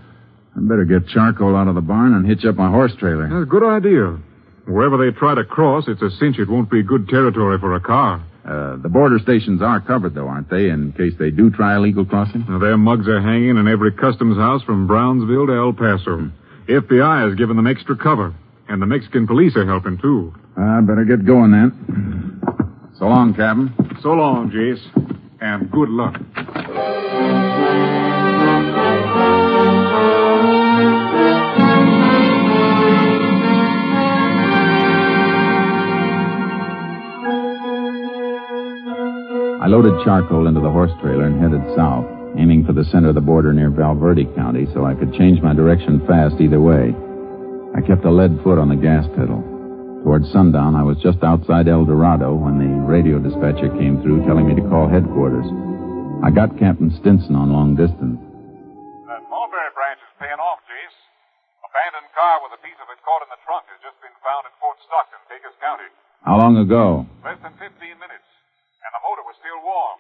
I'd 0.56 0.67
better 0.67 0.84
get 0.84 1.08
charcoal 1.10 1.56
out 1.56 1.67
of 1.67 1.75
the 1.75 1.82
barn 1.82 2.15
and 2.15 2.25
hitch 2.25 2.44
up 2.44 2.56
my 2.56 2.72
horse 2.72 2.94
trailer. 3.00 3.29
That's 3.29 3.44
a 3.44 3.46
good 3.46 3.63
idea. 3.63 4.17
Wherever 4.68 4.98
they 4.98 5.18
try 5.18 5.34
to 5.34 5.46
cross, 5.46 5.86
it's 5.88 6.02
a 6.02 6.10
cinch 6.20 6.38
it 6.40 6.50
won't 6.50 6.70
be 6.70 6.84
good 6.84 7.08
territory 7.08 7.58
for 7.58 7.76
a 7.76 7.80
car. 7.80 8.22
Uh, 8.44 8.76
the 8.82 8.90
border 8.90 9.18
stations 9.20 9.62
are 9.62 9.80
covered, 9.82 10.14
though, 10.14 10.28
aren't 10.28 10.50
they, 10.50 10.70
in 10.70 10.92
case 10.94 11.14
they 11.18 11.32
do 11.32 11.50
try 11.50 11.76
a 11.76 11.80
legal 11.80 12.06
crossing? 12.06 12.46
Now, 12.48 12.60
their 12.60 12.78
mugs 12.78 13.08
are 13.08 13.22
hanging 13.22 13.58
in 13.58 13.68
every 13.68 13.92
customs 13.94 14.38
house 14.38 14.62
from 14.64 14.88
Brownsville 14.88 15.48
to 15.48 15.54
El 15.54 15.74
Paso. 15.74 16.32
FBI 16.68 17.28
has 17.30 17.38
given 17.38 17.56
them 17.56 17.68
extra 17.68 17.96
cover, 17.98 18.34
and 18.68 18.82
the 18.82 18.86
Mexican 18.86 19.26
police 19.26 19.56
are 19.56 19.66
helping, 19.66 19.98
too. 19.98 20.34
I 20.58 20.82
better 20.82 21.06
get 21.06 21.26
going 21.26 21.52
then. 21.52 22.42
So 23.00 23.06
long, 23.06 23.34
Captain. 23.34 23.74
So 24.02 24.10
long, 24.10 24.50
Jace, 24.52 24.84
and 25.42 25.72
good 25.72 25.90
luck. 25.90 26.16
I 39.68 39.70
loaded 39.70 40.00
charcoal 40.08 40.48
into 40.48 40.64
the 40.64 40.72
horse 40.72 40.96
trailer 41.04 41.28
and 41.28 41.44
headed 41.44 41.60
south, 41.76 42.08
aiming 42.40 42.64
for 42.64 42.72
the 42.72 42.88
center 42.88 43.12
of 43.12 43.20
the 43.20 43.28
border 43.28 43.52
near 43.52 43.68
Valverde 43.68 44.32
County 44.32 44.64
so 44.72 44.88
I 44.88 44.96
could 44.96 45.12
change 45.20 45.44
my 45.44 45.52
direction 45.52 46.00
fast 46.08 46.40
either 46.40 46.64
way. 46.64 46.96
I 47.76 47.84
kept 47.84 48.08
a 48.08 48.16
lead 48.16 48.32
foot 48.48 48.64
on 48.64 48.72
the 48.72 48.80
gas 48.80 49.04
pedal. 49.20 49.44
Towards 50.08 50.32
sundown, 50.32 50.80
I 50.80 50.88
was 50.88 50.96
just 51.04 51.20
outside 51.20 51.68
El 51.68 51.84
Dorado 51.84 52.32
when 52.32 52.64
the 52.64 52.72
radio 52.88 53.20
dispatcher 53.20 53.68
came 53.76 54.00
through 54.00 54.24
telling 54.24 54.48
me 54.48 54.56
to 54.56 54.64
call 54.72 54.88
headquarters. 54.88 55.44
I 56.24 56.32
got 56.32 56.56
Captain 56.56 56.88
Stinson 57.04 57.36
on 57.36 57.52
long 57.52 57.76
distance. 57.76 58.24
That 59.12 59.20
Mulberry 59.28 59.76
branch 59.76 60.00
is 60.00 60.16
paying 60.16 60.40
off, 60.40 60.64
Jace. 60.64 60.96
Abandoned 61.68 62.08
car 62.16 62.40
with 62.40 62.56
a 62.56 62.62
piece 62.64 62.80
of 62.80 62.88
it 62.88 63.04
caught 63.04 63.20
in 63.20 63.28
the 63.36 63.42
trunk 63.44 63.68
has 63.68 63.84
just 63.84 64.00
been 64.00 64.16
found 64.24 64.48
in 64.48 64.54
Fort 64.64 64.80
Stockton, 64.88 65.20
Pecos 65.28 65.60
County. 65.60 65.92
How 66.24 66.40
long 66.40 66.56
ago? 66.56 67.04
Less 67.20 67.36
than 67.44 67.52
15 67.60 67.68
minutes. 68.00 68.24
And 68.88 68.96
the 68.96 69.04
motor 69.04 69.26
was 69.28 69.36
still 69.44 69.60
warm. 69.68 70.00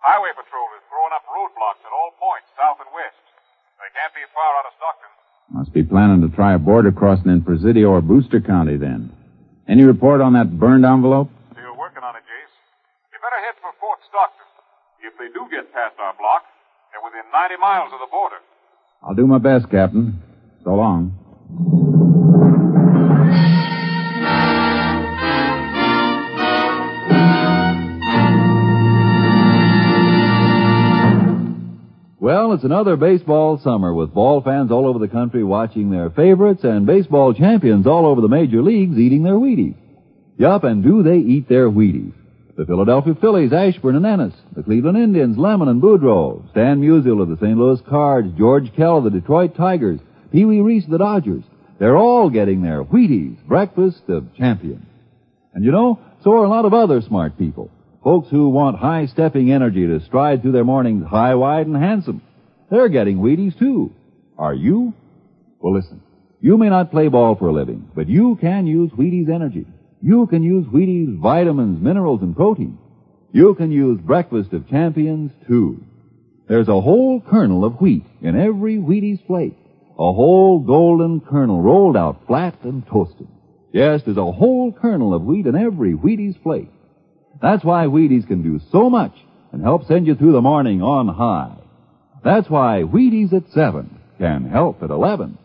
Highway 0.00 0.30
Patrol 0.38 0.68
is 0.78 0.84
throwing 0.86 1.14
up 1.14 1.26
roadblocks 1.26 1.82
at 1.82 1.92
all 1.92 2.14
points, 2.18 2.46
south 2.54 2.78
and 2.78 2.90
west. 2.94 3.18
They 3.82 3.90
can't 3.94 4.14
be 4.14 4.22
far 4.30 4.50
out 4.62 4.66
of 4.70 4.74
Stockton. 4.78 5.12
Must 5.50 5.72
be 5.72 5.82
planning 5.82 6.20
to 6.22 6.30
try 6.34 6.54
a 6.54 6.60
border 6.60 6.92
crossing 6.92 7.30
in 7.30 7.42
Presidio 7.42 7.90
or 7.90 8.02
Brewster 8.02 8.40
County 8.40 8.76
then. 8.76 9.10
Any 9.66 9.82
report 9.84 10.20
on 10.20 10.32
that 10.34 10.58
burned 10.58 10.84
envelope? 10.84 11.30
Still 11.52 11.76
working 11.76 12.02
on 12.02 12.14
it, 12.16 12.24
Jace. 12.24 12.54
You 13.12 13.18
better 13.18 13.40
head 13.42 13.56
for 13.60 13.72
Fort 13.80 13.98
Stockton. 14.08 14.46
If 15.02 15.14
they 15.18 15.28
do 15.34 15.46
get 15.50 15.72
past 15.72 15.94
our 15.98 16.14
block, 16.18 16.42
they're 16.92 17.02
within 17.04 17.26
90 17.32 17.56
miles 17.60 17.90
of 17.92 18.00
the 18.00 18.10
border. 18.10 18.40
I'll 19.02 19.14
do 19.14 19.26
my 19.26 19.38
best, 19.38 19.70
Captain. 19.70 20.20
So 20.64 20.74
long. 20.74 22.07
Well, 32.28 32.52
it's 32.52 32.62
another 32.62 32.96
baseball 32.96 33.58
summer 33.64 33.94
with 33.94 34.12
ball 34.12 34.42
fans 34.42 34.70
all 34.70 34.86
over 34.86 34.98
the 34.98 35.08
country 35.08 35.42
watching 35.42 35.88
their 35.88 36.10
favorites 36.10 36.62
and 36.62 36.84
baseball 36.84 37.32
champions 37.32 37.86
all 37.86 38.04
over 38.04 38.20
the 38.20 38.28
major 38.28 38.60
leagues 38.60 38.98
eating 38.98 39.22
their 39.22 39.36
Wheaties. 39.36 39.78
Yup, 40.36 40.62
and 40.64 40.84
do 40.84 41.02
they 41.02 41.16
eat 41.16 41.48
their 41.48 41.70
Wheaties? 41.70 42.12
The 42.54 42.66
Philadelphia 42.66 43.14
Phillies, 43.18 43.54
Ashburn 43.54 43.96
and 43.96 44.04
Ennis. 44.04 44.34
The 44.54 44.62
Cleveland 44.62 44.98
Indians, 44.98 45.38
Lemon 45.38 45.68
and 45.68 45.80
Boudreau. 45.80 46.46
Stan 46.50 46.82
Musial 46.82 47.22
of 47.22 47.30
the 47.30 47.38
St. 47.38 47.56
Louis 47.56 47.80
Cards. 47.88 48.28
George 48.36 48.76
Kell 48.76 48.98
of 48.98 49.04
the 49.04 49.10
Detroit 49.18 49.56
Tigers. 49.56 49.98
Pee 50.30 50.44
Wee 50.44 50.60
Reese 50.60 50.84
of 50.84 50.90
the 50.90 50.98
Dodgers. 50.98 51.44
They're 51.78 51.96
all 51.96 52.28
getting 52.28 52.60
their 52.60 52.84
Wheaties, 52.84 53.42
breakfast 53.46 54.02
of 54.08 54.36
champions. 54.36 54.84
And 55.54 55.64
you 55.64 55.72
know, 55.72 55.98
so 56.22 56.32
are 56.32 56.44
a 56.44 56.50
lot 56.50 56.66
of 56.66 56.74
other 56.74 57.00
smart 57.00 57.38
people. 57.38 57.70
Folks 58.02 58.28
who 58.30 58.48
want 58.48 58.78
high-stepping 58.78 59.50
energy 59.52 59.86
to 59.86 60.00
stride 60.04 60.42
through 60.42 60.52
their 60.52 60.64
mornings 60.64 61.06
high, 61.06 61.34
wide, 61.34 61.66
and 61.66 61.76
handsome. 61.76 62.22
They're 62.70 62.88
getting 62.88 63.18
Wheaties, 63.18 63.58
too. 63.58 63.92
Are 64.38 64.54
you? 64.54 64.94
Well, 65.58 65.74
listen. 65.74 66.02
You 66.40 66.56
may 66.56 66.68
not 66.68 66.92
play 66.92 67.08
ball 67.08 67.34
for 67.34 67.48
a 67.48 67.52
living, 67.52 67.90
but 67.96 68.08
you 68.08 68.38
can 68.40 68.66
use 68.66 68.92
Wheaties 68.92 69.28
energy. 69.28 69.66
You 70.00 70.28
can 70.28 70.44
use 70.44 70.64
Wheaties 70.66 71.18
vitamins, 71.18 71.82
minerals, 71.82 72.22
and 72.22 72.36
protein. 72.36 72.78
You 73.32 73.54
can 73.56 73.72
use 73.72 74.00
breakfast 74.00 74.52
of 74.52 74.68
champions, 74.68 75.32
too. 75.48 75.84
There's 76.48 76.68
a 76.68 76.80
whole 76.80 77.20
kernel 77.20 77.64
of 77.64 77.80
wheat 77.80 78.04
in 78.22 78.40
every 78.40 78.76
Wheaties 78.76 79.26
flake. 79.26 79.56
A 79.98 80.12
whole 80.12 80.60
golden 80.60 81.20
kernel 81.20 81.60
rolled 81.60 81.96
out 81.96 82.26
flat 82.28 82.54
and 82.62 82.86
toasted. 82.86 83.26
Yes, 83.72 84.02
there's 84.04 84.16
a 84.16 84.32
whole 84.32 84.72
kernel 84.72 85.12
of 85.12 85.22
wheat 85.22 85.46
in 85.46 85.56
every 85.56 85.94
Wheaties 85.94 86.40
plate. 86.40 86.70
That's 87.40 87.64
why 87.64 87.86
Wheaties 87.86 88.26
can 88.26 88.42
do 88.42 88.60
so 88.72 88.90
much 88.90 89.14
and 89.52 89.62
help 89.62 89.86
send 89.86 90.06
you 90.06 90.14
through 90.14 90.32
the 90.32 90.40
morning 90.40 90.82
on 90.82 91.08
high. 91.08 91.56
That's 92.24 92.50
why 92.50 92.82
Wheaties 92.82 93.32
at 93.32 93.50
7 93.52 93.98
can 94.18 94.48
help 94.48 94.82
at 94.82 94.90
11. 94.90 95.38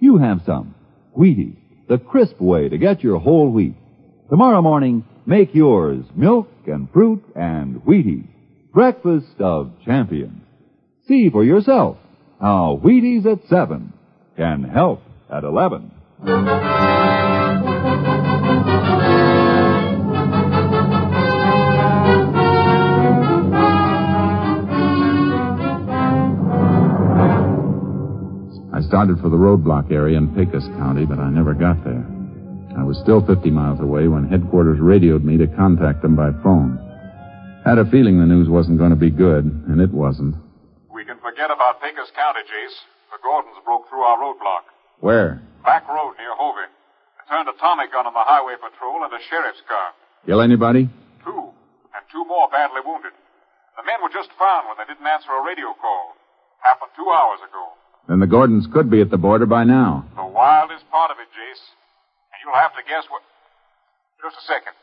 You 0.00 0.18
have 0.18 0.42
some. 0.44 0.74
Wheaties, 1.16 1.56
the 1.88 1.98
crisp 1.98 2.40
way 2.40 2.68
to 2.68 2.78
get 2.78 3.02
your 3.02 3.18
whole 3.18 3.50
wheat. 3.50 3.76
Tomorrow 4.28 4.60
morning, 4.60 5.04
make 5.24 5.54
yours 5.54 6.04
milk 6.14 6.50
and 6.66 6.90
fruit 6.92 7.24
and 7.34 7.76
Wheaties. 7.82 8.26
Breakfast 8.74 9.40
of 9.40 9.72
champions. 9.84 10.42
See 11.06 11.30
for 11.30 11.44
yourself 11.44 11.96
how 12.40 12.80
Wheaties 12.84 13.24
at 13.24 13.48
7 13.48 13.92
can 14.36 14.64
help 14.64 15.00
at 15.30 15.44
11. 15.44 15.92
Started 28.86 29.18
for 29.18 29.28
the 29.28 29.36
roadblock 29.36 29.90
area 29.90 30.16
in 30.18 30.30
Pecos 30.34 30.66
County, 30.78 31.04
but 31.04 31.18
I 31.18 31.30
never 31.30 31.54
got 31.54 31.82
there. 31.82 32.06
I 32.78 32.84
was 32.84 33.00
still 33.02 33.24
50 33.24 33.50
miles 33.50 33.80
away 33.80 34.06
when 34.06 34.28
headquarters 34.28 34.78
radioed 34.78 35.24
me 35.24 35.36
to 35.38 35.46
contact 35.58 36.02
them 36.02 36.14
by 36.14 36.30
phone. 36.44 36.78
Had 37.64 37.78
a 37.82 37.88
feeling 37.90 38.20
the 38.20 38.28
news 38.30 38.46
wasn't 38.48 38.78
going 38.78 38.94
to 38.94 39.00
be 39.00 39.10
good, 39.10 39.44
and 39.44 39.80
it 39.80 39.90
wasn't. 39.90 40.36
We 40.92 41.02
can 41.04 41.18
forget 41.18 41.50
about 41.50 41.82
Pecos 41.82 42.12
County, 42.14 42.44
Jace. 42.46 42.78
The 43.10 43.18
Gordons 43.24 43.58
broke 43.64 43.88
through 43.88 44.04
our 44.04 44.18
roadblock. 44.20 44.70
Where? 45.00 45.42
Back 45.64 45.88
road 45.88 46.14
near 46.20 46.36
Hovey. 46.36 46.68
They 46.68 47.24
turned 47.32 47.48
a 47.48 47.56
Tommy 47.58 47.90
gun 47.90 48.06
on 48.06 48.14
the 48.14 48.22
highway 48.22 48.54
patrol 48.60 49.02
and 49.02 49.10
a 49.10 49.20
sheriff's 49.26 49.64
car. 49.66 49.96
Kill 50.28 50.44
anybody? 50.44 50.86
Two. 51.24 51.50
And 51.96 52.02
two 52.12 52.22
more 52.28 52.46
badly 52.52 52.84
wounded. 52.84 53.16
The 53.76 53.84
men 53.88 53.98
were 54.04 54.12
just 54.12 54.30
found 54.36 54.68
when 54.68 54.76
they 54.78 54.86
didn't 54.86 55.06
answer 55.08 55.32
a 55.32 55.42
radio 55.42 55.72
call. 55.80 56.14
Happened 56.60 56.92
two 56.94 57.08
hours 57.08 57.40
ago. 57.42 57.76
Then 58.08 58.20
the 58.20 58.26
Gordons 58.26 58.66
could 58.72 58.90
be 58.90 59.00
at 59.00 59.10
the 59.10 59.18
border 59.18 59.46
by 59.46 59.64
now. 59.64 60.06
The 60.14 60.24
wildest 60.24 60.86
part 60.90 61.10
of 61.10 61.18
it, 61.18 61.26
Jace. 61.34 61.64
And 62.30 62.38
you'll 62.46 62.60
have 62.60 62.72
to 62.78 62.82
guess 62.86 63.02
what. 63.10 63.22
Just 64.22 64.38
a 64.38 64.44
second. 64.46 64.74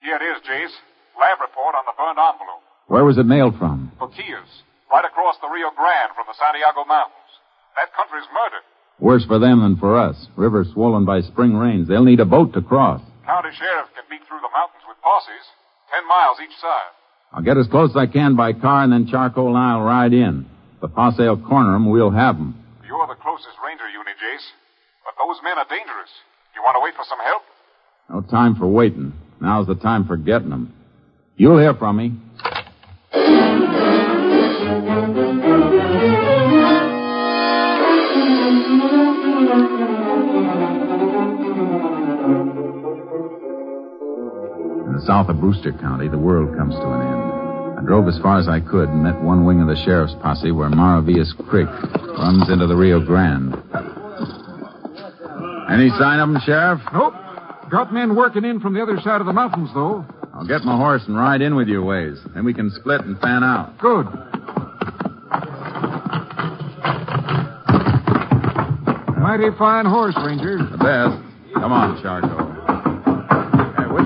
Here 0.00 0.16
it 0.16 0.24
is, 0.24 0.40
Jace. 0.44 0.76
Lab 1.16 1.40
report 1.40 1.74
on 1.76 1.84
the 1.84 1.96
burned 1.96 2.20
envelope. 2.20 2.64
Where 2.88 3.04
was 3.04 3.18
it 3.18 3.28
mailed 3.28 3.56
from? 3.58 3.92
Boquillas. 4.00 4.64
Right 4.90 5.04
across 5.04 5.36
the 5.40 5.48
Rio 5.48 5.70
Grande 5.76 6.12
from 6.16 6.26
the 6.26 6.34
Santiago 6.34 6.84
Mountains. 6.88 7.32
That 7.76 7.92
country's 7.94 8.26
murdered. 8.32 8.66
Worse 8.98 9.24
for 9.24 9.38
them 9.38 9.60
than 9.62 9.76
for 9.76 9.96
us. 9.96 10.16
River 10.36 10.64
swollen 10.72 11.04
by 11.04 11.20
spring 11.22 11.56
rains. 11.56 11.88
They'll 11.88 12.04
need 12.04 12.20
a 12.20 12.28
boat 12.28 12.52
to 12.54 12.60
cross. 12.60 13.00
County 13.24 13.52
sheriff 13.56 13.88
can 13.94 14.04
beat 14.10 14.26
through 14.26 14.42
the 14.42 14.52
mountains 14.52 14.84
with 14.88 14.98
posses. 15.00 15.44
Ten 15.92 16.06
miles 16.08 16.38
each 16.42 16.56
side. 16.60 16.90
I'll 17.32 17.42
get 17.42 17.56
as 17.56 17.66
close 17.68 17.90
as 17.90 17.96
I 17.96 18.06
can 18.06 18.36
by 18.36 18.52
car, 18.52 18.82
and 18.82 18.92
then 18.92 19.06
Charcoal 19.06 19.48
and 19.48 19.58
I'll 19.58 19.82
ride 19.82 20.12
in. 20.12 20.46
The 20.80 20.88
posse 20.88 21.22
will 21.22 21.36
corner 21.36 21.74
'em. 21.74 21.90
We'll 21.90 22.10
have 22.10 22.36
'em. 22.36 22.54
You're 22.86 23.06
the 23.06 23.14
closest 23.14 23.56
ranger 23.64 23.88
unit, 23.88 24.16
Jace. 24.18 24.46
But 25.04 25.14
those 25.18 25.40
men 25.42 25.58
are 25.58 25.66
dangerous. 25.68 26.10
You 26.54 26.62
want 26.62 26.76
to 26.76 26.80
wait 26.82 26.94
for 26.94 27.04
some 27.04 27.18
help? 27.20 27.42
No 28.08 28.20
time 28.22 28.54
for 28.56 28.66
waiting. 28.66 29.12
Now's 29.40 29.66
the 29.66 29.74
time 29.74 30.04
for 30.04 30.16
getting 30.16 30.52
'em. 30.52 30.72
You'll 31.36 31.58
hear 31.58 31.74
from 31.74 31.96
me. 31.96 32.12
South 45.10 45.28
of 45.28 45.40
Brewster 45.40 45.72
County, 45.72 46.06
the 46.06 46.16
world 46.16 46.56
comes 46.56 46.72
to 46.72 46.86
an 46.86 47.02
end. 47.02 47.78
I 47.80 47.82
drove 47.84 48.06
as 48.06 48.16
far 48.22 48.38
as 48.38 48.46
I 48.46 48.60
could 48.60 48.88
and 48.88 49.02
met 49.02 49.20
one 49.20 49.44
wing 49.44 49.60
of 49.60 49.66
the 49.66 49.74
sheriff's 49.74 50.14
posse 50.22 50.52
where 50.52 50.70
Maravillas 50.70 51.34
Creek 51.48 51.66
runs 52.16 52.48
into 52.48 52.68
the 52.68 52.76
Rio 52.76 53.04
Grande. 53.04 53.56
Any 55.68 55.90
sign 55.98 56.20
of 56.20 56.28
'em, 56.28 56.38
Sheriff? 56.46 56.80
Nope. 56.92 57.14
Got 57.70 57.92
men 57.92 58.14
working 58.14 58.44
in 58.44 58.60
from 58.60 58.72
the 58.72 58.80
other 58.80 59.00
side 59.00 59.20
of 59.20 59.26
the 59.26 59.32
mountains, 59.32 59.70
though. 59.74 60.04
I'll 60.32 60.46
get 60.46 60.62
my 60.62 60.76
horse 60.76 61.02
and 61.08 61.16
ride 61.16 61.42
in 61.42 61.56
with 61.56 61.66
you 61.66 61.82
ways. 61.82 62.20
Then 62.32 62.44
we 62.44 62.54
can 62.54 62.70
split 62.70 63.00
and 63.04 63.18
fan 63.18 63.42
out. 63.42 63.78
Good. 63.78 64.06
Mighty 69.18 69.50
fine 69.58 69.86
horse, 69.86 70.14
Ranger. 70.24 70.58
The 70.58 70.78
best. 70.78 71.18
Come 71.54 71.72
on, 71.72 72.00
Charcoal. 72.00 72.39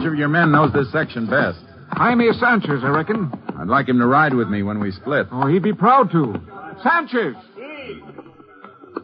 Hey, 0.04 0.10
which 0.10 0.12
of 0.12 0.18
your 0.18 0.28
men 0.28 0.52
knows 0.52 0.72
this 0.72 0.90
section 0.92 1.26
best? 1.26 1.58
Jaime 1.92 2.30
Sanchez, 2.38 2.82
I 2.82 2.88
reckon. 2.88 3.32
I'd 3.58 3.68
like 3.68 3.88
him 3.88 3.98
to 4.00 4.06
ride 4.06 4.34
with 4.34 4.48
me 4.48 4.62
when 4.62 4.78
we 4.78 4.90
split. 4.92 5.28
Oh, 5.32 5.46
he'd 5.46 5.62
be 5.62 5.72
proud 5.72 6.10
to. 6.12 6.34
Sanchez! 6.82 7.34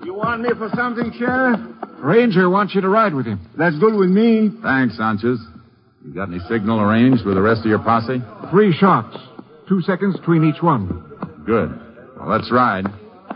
You 0.05 0.15
want 0.15 0.43
me 0.43 0.51
for 0.59 0.71
something, 0.75 1.13
Sheriff? 1.19 1.61
Ranger 1.99 2.51
wants 2.51 2.75
you 2.75 2.81
to 2.81 2.89
ride 2.89 3.15
with 3.15 3.27
him. 3.27 3.41
That's 3.57 3.79
good 3.79 3.95
with 3.95 4.11
me. 4.11 4.51
Thanks, 4.63 4.97
Sanchez. 4.97 5.39
You 6.05 6.15
got 6.15 6.29
any 6.29 6.41
signal 6.49 6.81
arranged 6.81 7.25
with 7.25 7.35
the 7.35 7.43
rest 7.43 7.61
of 7.61 7.67
your 7.67 7.79
posse? 7.79 8.23
Three 8.51 8.73
shots. 8.73 9.17
Two 9.69 9.81
seconds 9.83 10.17
between 10.19 10.45
each 10.45 10.63
one. 10.63 10.89
Good. 11.47 11.71
Well, 12.19 12.29
let's 12.29 12.51
ride. 12.51 12.87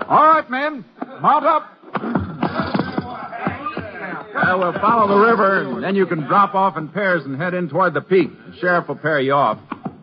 All 0.09 0.24
right, 0.27 0.50
men. 0.50 0.85
Mount 1.20 1.44
up. 1.44 1.70
Well, 4.35 4.59
we'll 4.59 4.73
follow 4.81 5.07
the 5.09 5.20
river, 5.27 5.62
and 5.62 5.83
then 5.83 5.94
you 5.94 6.07
can 6.07 6.20
drop 6.27 6.55
off 6.55 6.77
in 6.77 6.88
pairs 6.88 7.25
and 7.25 7.40
head 7.40 7.55
in 7.55 7.68
toward 7.68 7.94
the 7.94 8.01
peak. 8.01 8.31
The 8.51 8.57
sheriff 8.59 8.88
will 8.88 8.97
pair 8.97 9.20
you 9.20 9.33
off. 9.33 9.59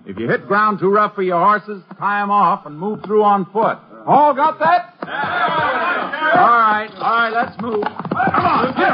If 0.06 0.18
you 0.18 0.28
hit 0.28 0.48
ground 0.48 0.80
too 0.80 0.90
rough 0.90 1.16
for 1.16 1.22
your 1.22 1.40
horses, 1.40 1.84
tie 2.00 2.22
'em 2.22 2.32
off 2.32 2.66
and 2.66 2.78
move 2.78 3.04
through 3.04 3.24
on 3.24 3.46
foot. 3.46 3.78
All 4.06 4.34
got 4.34 4.58
that? 4.60 4.96
All 5.04 5.10
right, 6.48 6.90
all 6.98 7.18
right, 7.18 7.34
let's 7.34 7.62
move. 7.62 7.84
Come 7.84 8.46
on, 8.46 8.74
get 8.76 8.92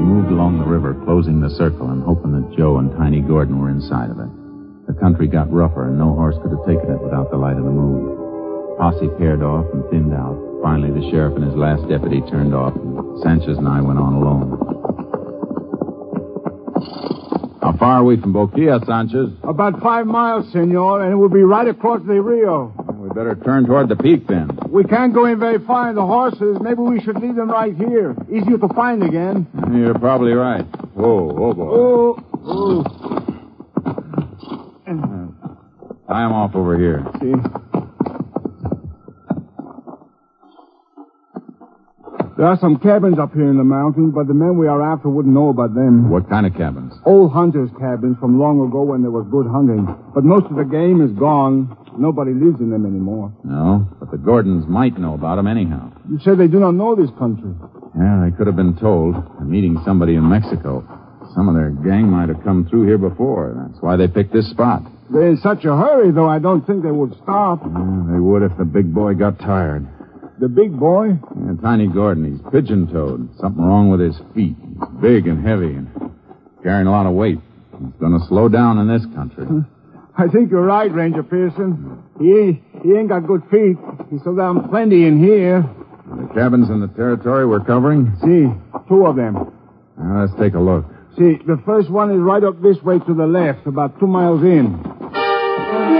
We 0.00 0.06
moved 0.06 0.32
along 0.32 0.56
the 0.56 0.64
river, 0.64 0.94
closing 1.04 1.44
the 1.44 1.50
circle 1.60 1.90
and 1.90 2.02
hoping 2.02 2.32
that 2.32 2.56
Joe 2.56 2.78
and 2.78 2.90
Tiny 2.96 3.20
Gordon 3.20 3.60
were 3.60 3.68
inside 3.68 4.08
of 4.08 4.16
it. 4.16 4.32
The 4.88 4.96
country 4.96 5.28
got 5.28 5.52
rougher, 5.52 5.88
and 5.88 5.98
no 5.98 6.14
horse 6.14 6.36
could 6.40 6.56
have 6.56 6.64
taken 6.64 6.88
it 6.88 7.02
without 7.04 7.30
the 7.30 7.36
light 7.36 7.60
of 7.60 7.64
the 7.64 7.70
moon. 7.70 8.16
Posse 8.80 9.12
paired 9.20 9.42
off 9.42 9.66
and 9.74 9.84
thinned 9.90 10.14
out. 10.14 10.40
Finally, 10.64 10.96
the 10.98 11.10
sheriff 11.10 11.36
and 11.36 11.44
his 11.44 11.52
last 11.52 11.86
deputy 11.86 12.24
turned 12.32 12.54
off, 12.54 12.72
and 12.76 13.20
Sanchez 13.20 13.58
and 13.58 13.68
I 13.68 13.82
went 13.82 13.98
on 14.00 14.14
alone. 14.16 14.56
How 17.60 17.76
far 17.76 18.00
are 18.00 18.04
we 18.04 18.16
from 18.16 18.32
Boquilla, 18.32 18.80
Sanchez? 18.86 19.28
About 19.44 19.82
five 19.82 20.06
miles, 20.06 20.50
senor, 20.50 21.04
and 21.04 21.12
it 21.12 21.16
will 21.16 21.28
be 21.28 21.42
right 21.42 21.68
across 21.68 22.00
the 22.06 22.22
Rio. 22.22 22.72
We 23.10 23.14
better 23.16 23.34
turn 23.34 23.66
toward 23.66 23.88
the 23.88 23.96
peak 23.96 24.28
then. 24.28 24.50
We 24.68 24.84
can't 24.84 25.12
go 25.12 25.24
in 25.24 25.40
very 25.40 25.58
far 25.66 25.88
in 25.90 25.96
the 25.96 26.06
horses. 26.06 26.58
Maybe 26.60 26.80
we 26.80 27.00
should 27.00 27.16
leave 27.20 27.34
them 27.34 27.50
right 27.50 27.74
here. 27.74 28.14
Easier 28.30 28.56
to 28.56 28.68
find 28.68 29.02
again. 29.02 29.48
You're 29.74 29.98
probably 29.98 30.32
right. 30.32 30.62
Whoa, 30.94 31.24
whoa, 31.32 31.52
boy. 31.52 31.70
Oh, 31.72 32.16
oh. 32.44 32.84
Uh, 34.86 35.26
Tie 36.12 36.24
him 36.24 36.32
off 36.32 36.54
over 36.54 36.78
here. 36.78 37.04
See? 37.20 37.34
There 42.36 42.46
are 42.46 42.56
some 42.58 42.78
cabins 42.78 43.18
up 43.18 43.34
here 43.34 43.50
in 43.50 43.58
the 43.58 43.64
mountain, 43.64 44.12
but 44.12 44.26
the 44.26 44.34
men 44.34 44.56
we 44.56 44.66
are 44.66 44.80
after 44.80 45.10
wouldn't 45.10 45.34
know 45.34 45.50
about 45.50 45.74
them. 45.74 46.08
What 46.08 46.30
kind 46.30 46.46
of 46.46 46.54
cabins? 46.54 46.94
Old 47.04 47.32
hunters' 47.32 47.68
cabins 47.78 48.16
from 48.18 48.38
long 48.40 48.66
ago 48.66 48.82
when 48.82 49.02
there 49.02 49.10
was 49.10 49.26
good 49.30 49.46
hunting. 49.46 49.84
But 50.14 50.24
most 50.24 50.46
of 50.46 50.56
the 50.56 50.64
game 50.64 51.02
is 51.02 51.10
gone. 51.18 51.76
Nobody 52.00 52.32
lives 52.32 52.60
in 52.60 52.70
them 52.70 52.86
anymore. 52.86 53.30
No, 53.44 53.86
but 54.00 54.10
the 54.10 54.16
Gordons 54.16 54.66
might 54.66 54.98
know 54.98 55.12
about 55.12 55.36
them 55.36 55.46
anyhow. 55.46 55.92
You 56.10 56.18
said 56.24 56.38
they 56.38 56.48
do 56.48 56.58
not 56.58 56.72
know 56.72 56.96
this 56.96 57.10
country. 57.18 57.52
Yeah, 57.94 58.24
they 58.24 58.34
could 58.34 58.46
have 58.46 58.56
been 58.56 58.74
told. 58.78 59.16
They're 59.16 59.44
meeting 59.44 59.76
somebody 59.84 60.14
in 60.14 60.26
Mexico. 60.26 60.80
Some 61.34 61.48
of 61.50 61.54
their 61.54 61.68
gang 61.70 62.08
might 62.08 62.30
have 62.30 62.42
come 62.42 62.66
through 62.70 62.86
here 62.86 62.96
before. 62.96 63.52
That's 63.68 63.82
why 63.82 63.96
they 63.96 64.08
picked 64.08 64.32
this 64.32 64.48
spot. 64.48 64.82
They're 65.10 65.28
in 65.28 65.36
such 65.36 65.66
a 65.66 65.76
hurry, 65.76 66.10
though, 66.10 66.28
I 66.28 66.38
don't 66.38 66.66
think 66.66 66.82
they 66.82 66.90
would 66.90 67.12
stop. 67.22 67.60
Yeah, 67.64 68.04
they 68.10 68.18
would 68.18 68.42
if 68.42 68.56
the 68.56 68.64
big 68.64 68.94
boy 68.94 69.12
got 69.14 69.38
tired. 69.38 69.86
The 70.40 70.48
big 70.48 70.72
boy? 70.72 71.08
Yeah, 71.36 71.52
Tiny 71.60 71.86
Gordon, 71.86 72.32
he's 72.32 72.40
pigeon-toed. 72.50 73.28
Something 73.38 73.62
wrong 73.62 73.90
with 73.90 74.00
his 74.00 74.16
feet. 74.34 74.56
He's 74.56 74.88
big 75.02 75.26
and 75.26 75.46
heavy 75.46 75.74
and 75.74 75.86
carrying 76.62 76.86
a 76.86 76.90
lot 76.90 77.04
of 77.04 77.12
weight. 77.12 77.38
He's 77.72 77.92
going 78.00 78.18
to 78.18 78.26
slow 78.26 78.48
down 78.48 78.78
in 78.78 78.88
this 78.88 79.04
country. 79.14 79.44
I 80.20 80.28
think 80.28 80.50
you're 80.50 80.66
right, 80.66 80.92
Ranger 80.92 81.22
Pearson. 81.22 82.02
He 82.20 82.30
ain't, 82.30 82.62
he 82.82 82.92
ain't 82.92 83.08
got 83.08 83.26
good 83.26 83.42
feet. 83.50 83.78
He 84.10 84.18
slow 84.18 84.36
down 84.36 84.68
plenty 84.68 85.06
in 85.06 85.18
here. 85.18 85.64
The 86.06 86.34
cabins 86.34 86.68
in 86.68 86.80
the 86.80 86.88
territory 86.88 87.46
we're 87.46 87.64
covering? 87.64 88.14
See, 88.20 88.52
two 88.86 89.06
of 89.06 89.16
them. 89.16 89.50
Now, 89.96 90.20
let's 90.20 90.38
take 90.38 90.52
a 90.52 90.60
look. 90.60 90.84
See, 91.16 91.38
the 91.46 91.62
first 91.64 91.88
one 91.88 92.10
is 92.10 92.18
right 92.18 92.44
up 92.44 92.60
this 92.60 92.82
way 92.82 92.98
to 92.98 93.14
the 93.14 93.26
left, 93.26 93.66
about 93.66 93.98
two 93.98 94.06
miles 94.06 94.42
in. 94.42 95.99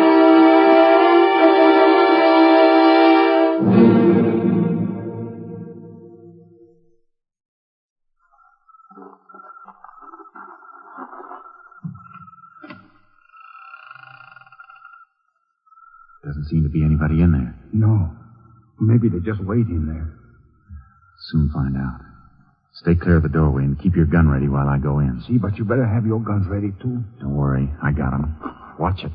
Doesn't 16.31 16.45
seem 16.45 16.63
to 16.63 16.69
be 16.69 16.85
anybody 16.85 17.23
in 17.23 17.33
there. 17.33 17.57
No. 17.73 18.09
Maybe 18.79 19.09
they're 19.09 19.19
just 19.19 19.43
waiting 19.45 19.85
there. 19.85 20.17
Soon 21.33 21.51
find 21.53 21.77
out. 21.77 22.03
Stay 22.75 22.95
clear 22.95 23.17
of 23.17 23.25
the 23.25 23.29
doorway 23.29 23.65
and 23.65 23.77
keep 23.83 23.97
your 23.97 24.07
gun 24.07 24.29
ready 24.29 24.47
while 24.47 24.69
I 24.69 24.79
go 24.79 25.01
in. 25.01 25.21
See, 25.27 25.39
but 25.39 25.59
you 25.59 25.65
better 25.65 25.85
have 25.85 26.07
your 26.07 26.21
guns 26.21 26.47
ready, 26.47 26.71
too. 26.81 27.03
Don't 27.19 27.35
worry. 27.35 27.69
I 27.83 27.91
got 27.91 28.15
'em. 28.15 28.37
Watch 28.79 29.03
it. 29.03 29.11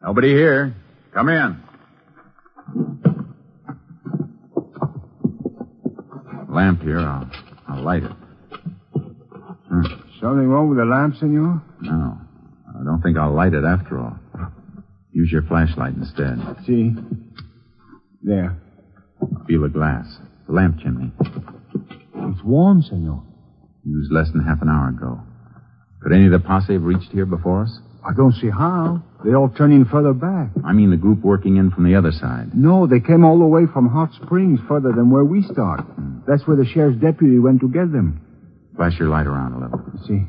Nobody 0.00 0.28
here. 0.28 0.76
Come 1.12 1.28
in. 1.28 1.60
Lamp 6.48 6.82
here. 6.82 7.00
I'll, 7.00 7.28
I'll 7.80 7.86
light 7.86 8.02
it. 8.02 8.12
Hmm. 8.92 9.82
Something 10.20 10.48
wrong 10.48 10.68
with 10.68 10.76
the 10.76 10.84
lamp, 10.84 11.16
senor? 11.16 11.62
No. 11.80 12.18
I 12.68 12.84
don't 12.84 13.00
think 13.02 13.16
I'll 13.16 13.34
light 13.34 13.54
it 13.54 13.64
after 13.64 13.98
all. 13.98 14.18
Use 15.12 15.32
your 15.32 15.42
flashlight 15.42 15.94
instead. 15.94 16.38
See? 16.66 16.92
There. 18.22 18.60
Feel 19.48 19.62
the 19.62 19.68
glass. 19.68 20.06
The 20.46 20.52
lamp 20.52 20.80
chimney. 20.80 21.10
It's 21.20 22.44
warm, 22.44 22.82
senor. 22.82 23.22
Used 23.86 24.12
less 24.12 24.30
than 24.32 24.44
half 24.44 24.60
an 24.60 24.68
hour 24.68 24.90
ago. 24.90 25.20
Could 26.02 26.12
any 26.12 26.26
of 26.26 26.32
the 26.32 26.38
posse 26.38 26.74
have 26.74 26.82
reached 26.82 27.10
here 27.12 27.26
before 27.26 27.62
us? 27.62 27.78
I 28.04 28.12
don't 28.14 28.34
see 28.34 28.50
how. 28.50 29.02
They 29.24 29.34
all 29.34 29.50
turn 29.50 29.72
in 29.72 29.84
further 29.84 30.14
back. 30.14 30.50
I 30.64 30.72
mean 30.72 30.90
the 30.90 30.96
group 30.96 31.22
working 31.22 31.56
in 31.56 31.70
from 31.70 31.84
the 31.84 31.94
other 31.94 32.12
side. 32.12 32.54
No, 32.54 32.86
they 32.86 33.00
came 33.00 33.24
all 33.24 33.38
the 33.38 33.46
way 33.46 33.62
from 33.72 33.88
Hot 33.88 34.10
Springs, 34.22 34.60
further 34.66 34.92
than 34.92 35.10
where 35.10 35.24
we 35.24 35.42
start. 35.42 35.80
Hmm. 35.80 36.20
That's 36.26 36.46
where 36.46 36.56
the 36.56 36.64
sheriff's 36.64 37.00
deputy 37.00 37.38
went 37.38 37.60
to 37.60 37.68
get 37.68 37.92
them. 37.92 38.24
Flash 38.76 38.98
your 38.98 39.08
light 39.08 39.26
around 39.26 39.52
a 39.52 39.58
little. 39.60 39.82
See? 40.06 40.24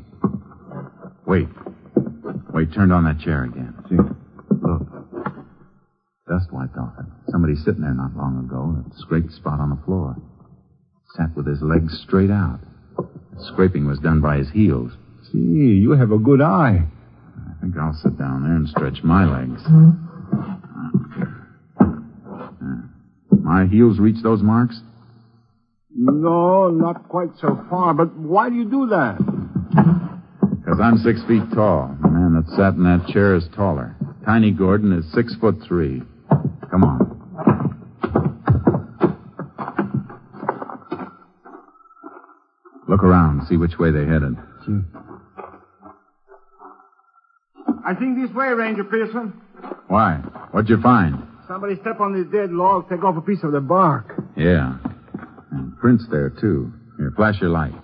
Wait. 1.26 1.48
Wait, 2.52 2.72
turned 2.74 2.92
on 2.92 3.04
that 3.04 3.20
chair 3.20 3.44
again. 3.44 3.74
See? 3.88 3.96
Look. 3.96 4.82
Dust 6.28 6.52
wiped 6.52 6.76
off 6.76 6.92
it. 6.98 7.06
Somebody 7.30 7.54
sitting 7.56 7.80
there 7.80 7.94
not 7.94 8.14
long 8.14 8.44
ago. 8.44 8.84
A 8.90 8.98
scraped 9.00 9.32
spot 9.32 9.58
on 9.58 9.70
the 9.70 9.80
floor. 9.84 10.16
Sat 11.16 11.34
with 11.34 11.46
his 11.46 11.62
legs 11.62 11.98
straight 12.06 12.30
out. 12.30 12.60
The 12.96 13.44
scraping 13.52 13.86
was 13.86 13.98
done 14.00 14.20
by 14.20 14.36
his 14.38 14.50
heels. 14.50 14.92
See, 15.30 15.38
you 15.38 15.92
have 15.92 16.10
a 16.10 16.18
good 16.18 16.42
eye. 16.42 16.84
I 17.62 17.64
think 17.64 17.76
I'll 17.78 17.94
sit 17.94 18.18
down 18.18 18.42
there 18.42 18.56
and 18.56 18.68
stretch 18.68 19.04
my 19.04 19.24
legs. 19.24 19.62
Uh, 19.68 19.92
My 23.30 23.66
heels 23.66 24.00
reach 24.00 24.20
those 24.22 24.42
marks? 24.42 24.80
No, 25.94 26.70
not 26.70 27.08
quite 27.08 27.30
so 27.40 27.64
far. 27.70 27.94
But 27.94 28.16
why 28.16 28.48
do 28.50 28.56
you 28.56 28.64
do 28.64 28.88
that? 28.88 29.16
Because 30.58 30.80
I'm 30.82 30.96
six 30.98 31.22
feet 31.28 31.42
tall. 31.54 31.96
The 32.02 32.08
man 32.08 32.34
that 32.34 32.48
sat 32.56 32.74
in 32.74 32.82
that 32.82 33.06
chair 33.12 33.36
is 33.36 33.44
taller. 33.54 33.94
Tiny 34.24 34.50
Gordon 34.50 34.92
is 34.92 35.04
six 35.12 35.32
foot 35.36 35.56
three. 35.68 36.02
Come 36.68 36.82
on. 36.82 36.98
Look 42.88 43.02
around, 43.04 43.46
see 43.46 43.56
which 43.56 43.78
way 43.78 43.90
they 43.90 44.04
headed. 44.04 44.36
I 47.84 47.94
think 47.94 48.18
this 48.20 48.34
way, 48.34 48.48
Ranger 48.48 48.84
Pearson. 48.84 49.40
Why? 49.88 50.16
What'd 50.52 50.70
you 50.70 50.80
find? 50.80 51.22
Somebody 51.48 51.76
step 51.80 52.00
on 52.00 52.12
this 52.12 52.30
dead 52.32 52.50
log, 52.52 52.88
take 52.88 53.02
off 53.04 53.16
a 53.16 53.20
piece 53.20 53.42
of 53.42 53.52
the 53.52 53.60
bark. 53.60 54.14
Yeah. 54.36 54.78
And 55.50 55.76
prints 55.78 56.04
there, 56.10 56.30
too. 56.30 56.72
Here, 56.96 57.12
flash 57.16 57.40
your 57.40 57.50
light. 57.50 57.74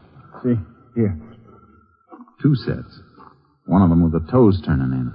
See? 0.43 0.55
Here. 0.95 1.19
Two 2.41 2.55
sets. 2.55 3.01
One 3.67 3.83
of 3.83 3.91
them 3.91 4.03
with 4.03 4.13
the 4.13 4.31
toes 4.31 4.61
turning 4.65 4.93
in. 4.93 5.13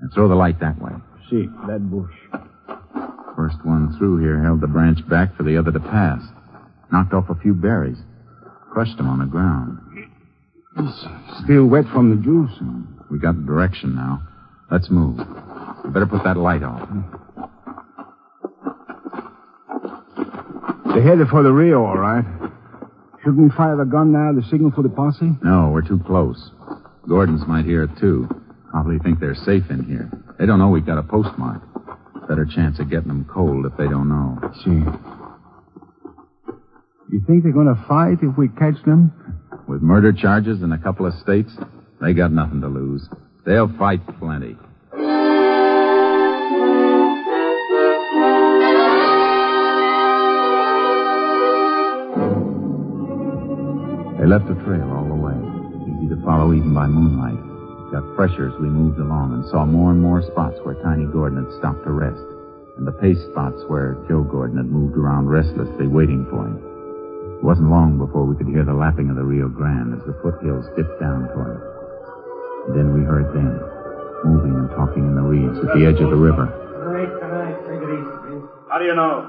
And 0.00 0.12
throw 0.14 0.28
the 0.28 0.34
light 0.34 0.58
that 0.60 0.80
way. 0.80 0.92
See, 1.30 1.46
that 1.66 1.80
bush. 1.90 2.14
First 3.36 3.64
one 3.64 3.94
through 3.98 4.18
here 4.20 4.42
held 4.42 4.60
the 4.60 4.66
branch 4.66 5.06
back 5.08 5.36
for 5.36 5.42
the 5.42 5.56
other 5.56 5.70
to 5.70 5.80
pass. 5.80 6.22
Knocked 6.90 7.12
off 7.12 7.28
a 7.28 7.34
few 7.36 7.54
berries. 7.54 7.98
Crushed 8.72 8.96
them 8.96 9.08
on 9.08 9.18
the 9.20 9.26
ground. 9.26 9.78
It's 10.78 11.06
still 11.44 11.66
wet 11.66 11.84
from 11.92 12.10
the 12.10 12.16
juice. 12.22 12.56
Hmm. 12.58 12.97
We 13.10 13.18
got 13.18 13.36
the 13.36 13.42
direction 13.42 13.94
now. 13.94 14.22
Let's 14.70 14.90
move. 14.90 15.18
You 15.18 15.90
better 15.90 16.06
put 16.06 16.24
that 16.24 16.36
light 16.36 16.62
on. 16.62 17.04
They're 20.86 21.02
headed 21.02 21.28
for 21.28 21.42
the 21.42 21.52
Rio, 21.52 21.84
all 21.84 21.96
right. 21.96 22.24
Shouldn't 23.22 23.42
we 23.42 23.50
fire 23.56 23.76
the 23.76 23.84
gun 23.84 24.12
now 24.12 24.32
to 24.32 24.46
signal 24.48 24.72
for 24.74 24.82
the 24.82 24.88
posse? 24.88 25.30
No, 25.42 25.70
we're 25.72 25.86
too 25.86 26.00
close. 26.06 26.50
Gordons 27.08 27.46
might 27.46 27.64
hear 27.64 27.84
it, 27.84 27.90
too. 27.98 28.28
Probably 28.70 28.98
think 28.98 29.20
they're 29.20 29.34
safe 29.34 29.64
in 29.70 29.84
here. 29.84 30.10
They 30.38 30.46
don't 30.46 30.58
know 30.58 30.68
we've 30.68 30.84
got 30.84 30.98
a 30.98 31.02
postmark. 31.02 31.62
Better 32.28 32.44
chance 32.44 32.78
of 32.78 32.90
getting 32.90 33.08
them 33.08 33.26
cold 33.32 33.64
if 33.64 33.76
they 33.78 33.84
don't 33.84 34.08
know. 34.08 34.38
See. 34.64 34.84
You 37.10 37.22
think 37.26 37.42
they're 37.42 37.52
going 37.52 37.74
to 37.74 37.84
fight 37.88 38.18
if 38.22 38.36
we 38.36 38.48
catch 38.48 38.82
them? 38.84 39.12
With 39.66 39.80
murder 39.80 40.12
charges 40.12 40.62
in 40.62 40.72
a 40.72 40.78
couple 40.78 41.06
of 41.06 41.14
states, 41.14 41.52
they 42.00 42.12
got 42.12 42.32
nothing 42.32 42.60
to 42.60 42.68
lose. 42.68 43.08
They'll 43.44 43.68
fight 43.78 44.00
plenty. 44.18 44.56
They 54.18 54.26
left 54.26 54.50
a 54.50 54.54
trail 54.66 54.90
all 54.90 55.06
the 55.06 55.14
way, 55.14 55.38
easy 55.86 56.08
to 56.10 56.20
follow 56.24 56.52
even 56.52 56.74
by 56.74 56.86
moonlight. 56.86 57.38
Got 57.92 58.16
fresher 58.16 58.50
as 58.50 58.60
we 58.60 58.68
moved 58.68 58.98
along 58.98 59.32
and 59.32 59.46
saw 59.46 59.64
more 59.64 59.92
and 59.92 60.02
more 60.02 60.22
spots 60.22 60.58
where 60.62 60.74
Tiny 60.82 61.06
Gordon 61.06 61.44
had 61.44 61.54
stopped 61.58 61.84
to 61.84 61.92
rest, 61.92 62.20
and 62.76 62.86
the 62.86 62.92
pace 62.92 63.22
spots 63.30 63.62
where 63.68 63.94
Joe 64.08 64.22
Gordon 64.22 64.58
had 64.58 64.66
moved 64.66 64.96
around 64.96 65.30
restlessly 65.30 65.86
waiting 65.86 66.26
for 66.30 66.44
him. 66.44 66.58
It 67.38 67.44
wasn't 67.44 67.70
long 67.70 67.96
before 67.96 68.26
we 68.26 68.36
could 68.36 68.48
hear 68.48 68.64
the 68.64 68.74
lapping 68.74 69.08
of 69.08 69.16
the 69.16 69.24
Rio 69.24 69.48
Grande 69.48 69.94
as 69.94 70.04
the 70.04 70.18
foothills 70.20 70.66
dipped 70.76 71.00
down 71.00 71.28
toward 71.32 71.62
it. 71.62 71.77
And 72.68 72.76
then 72.76 72.92
we 72.92 73.00
heard 73.00 73.32
them, 73.32 73.48
moving 74.28 74.52
and 74.52 74.68
talking 74.76 75.08
in 75.08 75.14
the 75.16 75.24
reeds 75.24 75.56
at 75.56 75.72
the 75.72 75.88
edge 75.88 76.04
of 76.04 76.12
the 76.12 76.20
river. 76.20 76.44
All 76.44 76.92
right, 76.92 77.08
all 77.08 77.32
right. 77.32 77.56
Take 77.64 77.80
it 77.80 77.88
easy. 77.88 78.44
How 78.68 78.76
do 78.76 78.84
you 78.84 78.92
know? 78.92 79.24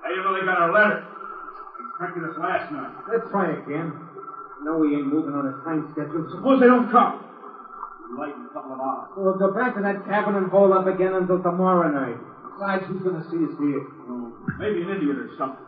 How 0.00 0.08
do 0.08 0.14
you 0.16 0.22
know 0.24 0.32
they 0.32 0.40
got 0.48 0.56
our 0.56 0.72
letter? 0.72 1.04
They 1.04 1.84
expected 1.84 2.24
us 2.24 2.36
last 2.40 2.72
night. 2.72 2.96
Let's 3.12 3.28
try 3.28 3.60
again. 3.60 3.92
No, 4.64 4.78
we 4.80 4.96
ain't 4.96 5.04
moving 5.06 5.34
on 5.36 5.52
a 5.52 5.52
time 5.68 5.84
schedule. 5.92 6.24
Suppose 6.32 6.60
they 6.60 6.66
don't 6.66 6.88
come. 6.88 7.20
We'll 8.08 8.24
light 8.24 8.32
in 8.40 8.46
a 8.48 8.52
couple 8.56 8.72
of 8.72 8.80
hours. 8.80 9.12
So 9.14 9.20
we'll 9.20 9.36
go 9.36 9.52
back 9.52 9.74
to 9.76 9.82
that 9.82 10.04
cabin 10.08 10.36
and 10.36 10.48
hole 10.48 10.72
up 10.72 10.86
again 10.86 11.12
until 11.12 11.42
tomorrow 11.44 11.92
night. 11.92 12.16
Besides, 12.56 12.88
who's 12.88 13.02
going 13.04 13.20
to 13.20 13.26
see 13.28 13.44
us 13.44 13.52
here? 13.60 13.84
Oh, 14.08 14.32
maybe 14.56 14.80
an 14.80 14.88
Indian 14.88 15.16
or 15.20 15.28
something. 15.36 15.60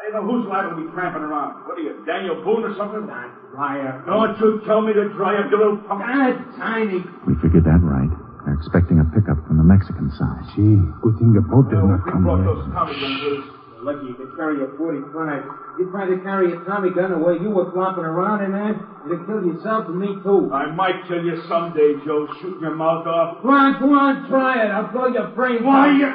I 0.00 0.08
don't 0.10 0.24
know 0.24 0.32
who's 0.32 0.48
liable 0.48 0.76
to 0.76 0.80
be 0.80 0.88
tramping 0.92 1.20
around. 1.20 1.60
What 1.68 1.76
are 1.76 1.82
you, 1.84 1.92
Daniel 2.06 2.40
Boone 2.40 2.64
or 2.64 2.74
something? 2.76 3.04
Not 3.06 3.28
Dryer. 3.52 4.02
Don't 4.06 4.32
you 4.40 4.60
tell 4.64 4.80
me 4.80 4.94
to 4.94 5.12
dry 5.12 5.36
up, 5.36 5.50
you 5.52 5.58
little 5.58 5.76
punk. 5.84 6.00
God, 6.00 6.40
Tiny. 6.56 7.04
We 7.28 7.34
figured 7.44 7.64
that 7.68 7.84
right. 7.84 8.08
They're 8.46 8.54
expecting 8.56 8.96
a 8.98 9.04
pickup 9.12 9.36
from 9.46 9.58
the 9.60 9.66
Mexican 9.66 10.08
side. 10.16 10.40
See, 10.56 10.80
good 11.04 11.18
thing 11.20 11.36
the 11.36 11.44
boat 11.44 11.68
does 11.68 11.84
not 11.84 12.00
Who 12.00 12.10
come 12.10 12.22
brought 12.24 12.40
yet. 12.40 12.48
those 12.48 12.64
Tommy 12.72 12.96
guns 12.96 13.20
with 13.20 13.44
us? 13.44 13.46
Lucky 13.84 14.06
you 14.08 14.14
could 14.16 14.32
carry 14.36 14.60
a 14.64 14.68
45. 14.76 15.44
You 15.78 15.84
tried 15.92 16.08
to 16.12 16.18
carry 16.24 16.52
a 16.52 16.56
Tommy 16.64 16.90
gun 16.96 17.10
the 17.12 17.18
way 17.20 17.36
you 17.36 17.50
were 17.52 17.68
flopping 17.72 18.04
around 18.04 18.40
eh, 18.40 18.48
in 18.48 18.52
that, 18.56 18.76
you'd 19.04 19.18
have 19.18 19.26
killed 19.28 19.44
yourself 19.44 19.88
and 19.88 20.00
me 20.00 20.16
too. 20.24 20.48
I 20.52 20.72
might 20.72 21.04
kill 21.08 21.20
you 21.24 21.36
someday, 21.48 22.00
Joe, 22.04 22.28
shooting 22.40 22.60
your 22.64 22.74
mouth 22.76 23.04
off. 23.06 23.42
Go 23.42 23.48
on, 23.52 23.76
go 23.80 23.92
on, 23.92 24.24
try 24.28 24.64
it. 24.64 24.68
I'll 24.72 24.88
blow 24.92 25.08
your 25.12 25.28
brains 25.36 25.64
Why, 25.64 25.92
out. 25.92 25.96
you, 25.96 26.08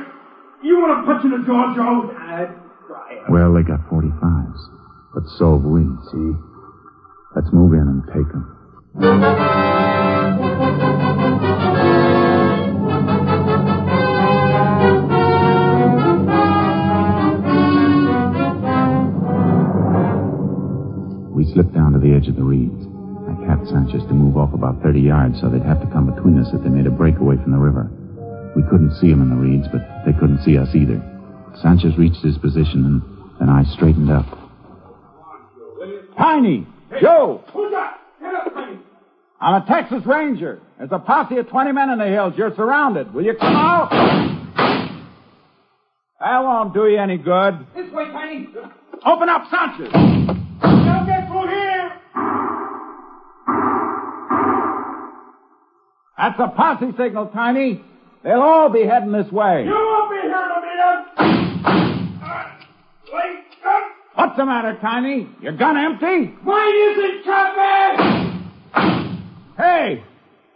you 0.69 0.73
want 0.81 1.05
to 1.05 1.05
punch 1.05 1.25
in 1.25 1.31
the 1.37 1.45
jaw, 1.45 1.73
Joe? 1.73 2.05
God, 2.09 2.13
try 2.13 2.41
it. 2.45 2.49
Well, 3.29 3.53
they 3.53 3.63
got 3.63 3.81
45s, 3.89 4.59
but 5.13 5.23
so 5.37 5.57
have 5.57 5.65
we. 5.65 5.81
See? 6.11 6.31
Let's 7.35 7.51
move 7.51 7.73
in 7.73 7.79
and 7.81 8.03
take 8.07 8.31
them. 8.31 8.51
We 21.35 21.43
slipped 21.51 21.73
down 21.73 21.91
to 21.93 21.99
the 21.99 22.13
edge 22.15 22.27
of 22.29 22.35
the 22.37 22.43
reeds. 22.43 22.71
I 23.27 23.33
tapped 23.45 23.67
Sanchez 23.67 24.03
to 24.07 24.13
move 24.13 24.37
off 24.37 24.53
about 24.53 24.81
30 24.81 25.01
yards 25.01 25.41
so 25.41 25.49
they'd 25.49 25.61
have 25.63 25.81
to 25.81 25.87
come 25.87 26.13
between 26.13 26.39
us 26.39 26.47
if 26.53 26.63
they 26.63 26.69
made 26.69 26.87
a 26.87 26.91
breakaway 26.91 27.35
from 27.37 27.51
the 27.51 27.57
river. 27.57 27.91
We 28.55 28.63
couldn't 28.69 28.95
see 29.01 29.09
them 29.09 29.21
in 29.21 29.29
the 29.29 29.35
reeds, 29.35 29.67
but 29.67 29.81
they 30.05 30.13
couldn't 30.13 30.43
see 30.43 30.57
us 30.57 30.73
either. 30.73 31.14
Sanchez 31.61 31.97
reached 31.97 32.23
his 32.23 32.37
position, 32.37 32.85
and 32.85 33.01
then 33.39 33.49
I 33.49 33.63
straightened 33.75 34.11
up. 34.11 34.25
Tiny! 36.17 36.67
Joe! 37.01 37.43
Who's 37.53 37.71
that? 37.71 37.99
Get 38.21 38.33
up, 38.33 38.53
Tiny. 38.53 38.79
I'm 39.41 39.61
a 39.61 39.65
Texas 39.65 40.05
Ranger. 40.05 40.61
There's 40.77 40.91
a 40.91 40.99
posse 40.99 41.37
of 41.37 41.49
20 41.49 41.71
men 41.71 41.89
in 41.89 41.99
the 41.99 42.07
hills. 42.07 42.33
You're 42.37 42.55
surrounded. 42.55 43.13
Will 43.13 43.23
you 43.25 43.35
come 43.35 43.55
out? 43.55 43.89
That 46.19 46.39
won't 46.39 46.73
do 46.73 46.87
you 46.87 46.97
any 46.97 47.17
good. 47.17 47.65
This 47.75 47.91
way, 47.91 48.05
Tiny. 48.11 48.47
Open 49.05 49.29
up, 49.29 49.43
Sanchez. 49.51 49.91
Don't 49.91 51.05
get 51.05 51.27
through 51.27 51.47
here. 51.47 51.91
That's 56.17 56.39
a 56.39 56.47
posse 56.55 56.91
signal, 56.97 57.27
Tiny. 57.27 57.83
They'll 58.23 58.41
all 58.41 58.69
be 58.69 58.83
heading 58.85 59.11
this 59.11 59.31
way. 59.31 59.65
You 59.65 59.71
won't 59.71 60.09
be 60.09 60.21
here 60.21 60.31
to 60.33 60.61
meet 60.61 60.79
us. 60.79 61.05
Wait, 63.13 63.43
up. 64.17 64.24
What's 64.35 64.43
the 64.43 64.51
matter, 64.51 64.75
Tiny? 64.81 65.29
Your 65.41 65.53
gun 65.53 65.77
empty? 65.77 66.33
Mine 66.43 66.75
isn't 66.75 67.23
covered. 67.23 67.95
Hey! 69.55 70.03